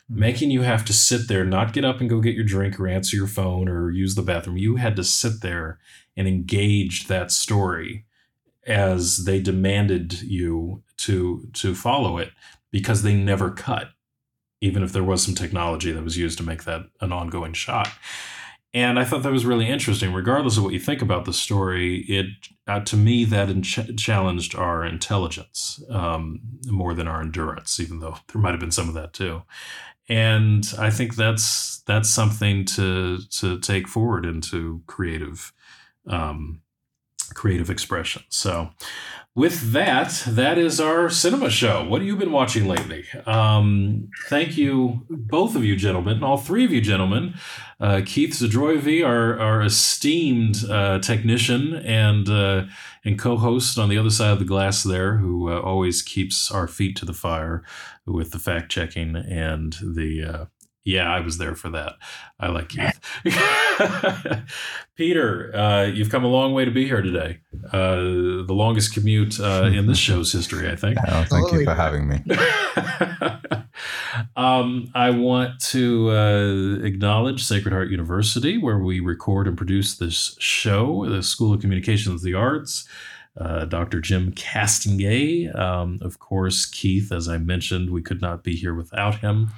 [0.08, 0.18] Hmm.
[0.18, 2.88] Making you have to sit there, not get up and go get your drink or
[2.88, 4.56] answer your phone or use the bathroom.
[4.56, 5.78] You had to sit there
[6.16, 8.06] and engage that story
[8.66, 12.30] as they demanded you to to follow it
[12.70, 13.88] because they never cut
[14.60, 17.88] even if there was some technology that was used to make that an ongoing shot
[18.74, 22.00] and i thought that was really interesting regardless of what you think about the story
[22.08, 22.26] it
[22.66, 28.16] uh, to me that in- challenged our intelligence um, more than our endurance even though
[28.32, 29.42] there might have been some of that too
[30.08, 35.52] and i think that's that's something to to take forward into creative
[36.06, 36.62] um,
[37.34, 38.22] creative expression.
[38.28, 38.70] So,
[39.34, 41.86] with that, that is our cinema show.
[41.88, 43.04] What have you been watching lately?
[43.24, 47.34] Um, thank you, both of you gentlemen, all three of you gentlemen.
[47.80, 52.64] Uh, Keith Zadroivi, our, our esteemed uh, technician and uh,
[53.04, 56.68] and co-host on the other side of the glass there, who uh, always keeps our
[56.68, 57.64] feet to the fire
[58.06, 60.44] with the fact checking and the uh,
[60.84, 61.94] yeah, I was there for that.
[62.40, 63.00] I like Keith.
[64.96, 67.40] Peter, uh, you've come a long way to be here today.
[67.72, 67.96] Uh,
[68.46, 70.98] the longest commute uh, in this show's history, I think.
[71.08, 72.22] Oh, thank you for having me.
[74.36, 80.36] um, I want to uh, acknowledge Sacred Heart University, where we record and produce this
[80.38, 82.88] show, the School of Communications of the Arts.
[83.40, 84.00] uh, Dr.
[84.00, 85.54] Jim Castonguay.
[85.58, 89.50] Um, of course, Keith, as I mentioned, we could not be here without him.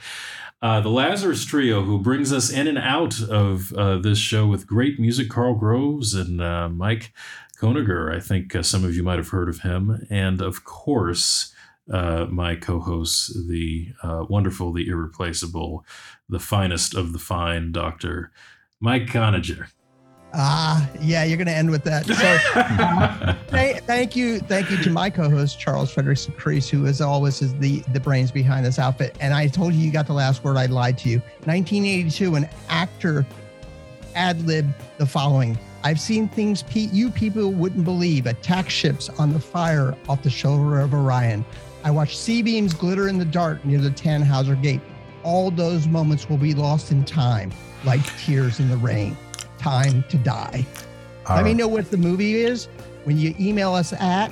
[0.65, 4.67] Uh, the Lazarus Trio, who brings us in and out of uh, this show with
[4.67, 7.13] great music, Carl Groves and uh, Mike
[7.61, 8.11] Koniger.
[8.11, 10.07] I think uh, some of you might have heard of him.
[10.09, 11.53] And of course,
[11.93, 15.85] uh, my co host, the wonderful, the irreplaceable,
[16.31, 18.33] the finest of the fine, Dr.
[18.81, 19.67] Mike Conager.
[20.37, 22.07] Ah, yeah, you're going to end with that.
[22.07, 27.41] So, thank, thank, you, thank you to my co-host Charles Frederick Crease, who as always
[27.41, 29.17] is the the brains behind this outfit.
[29.21, 30.57] And I told you you got the last word.
[30.57, 31.19] I lied to you.
[31.45, 33.25] 1982, an actor
[34.17, 34.69] ad lib
[34.99, 38.27] the following: I've seen things Pete, you people wouldn't believe.
[38.27, 41.45] Attack ships on the fire off the shoulder of Orion.
[41.85, 44.81] I watched C-beams glitter in the dark near the Tannhäuser Gate.
[45.23, 47.53] All those moments will be lost in time,
[47.85, 49.17] like tears in the rain
[49.65, 50.67] time to die.
[51.29, 52.67] Let me know what the movie is
[53.05, 54.31] when you email us at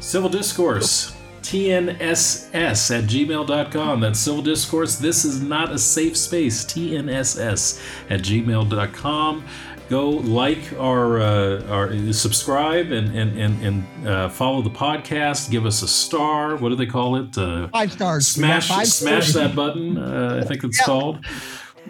[0.00, 1.16] Civil Discourse.
[1.40, 4.00] TNSS at gmail.com.
[4.00, 4.96] That's Civil Discourse.
[4.96, 6.66] This is not a safe space.
[6.66, 9.44] TNSS at gmail.com.
[9.88, 15.50] Go like our, uh, our subscribe and, and, and, and uh, follow the podcast.
[15.50, 16.56] Give us a star.
[16.56, 17.36] What do they call it?
[17.36, 18.28] Uh, five stars.
[18.28, 19.48] Smash, five smash stars.
[19.48, 19.96] that button.
[19.96, 21.24] Uh, I think it's called.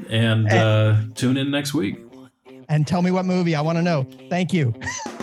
[0.09, 1.99] And uh, tune in next week
[2.71, 3.55] and tell me what movie.
[3.55, 4.07] I want to know.
[4.31, 4.73] Thank you.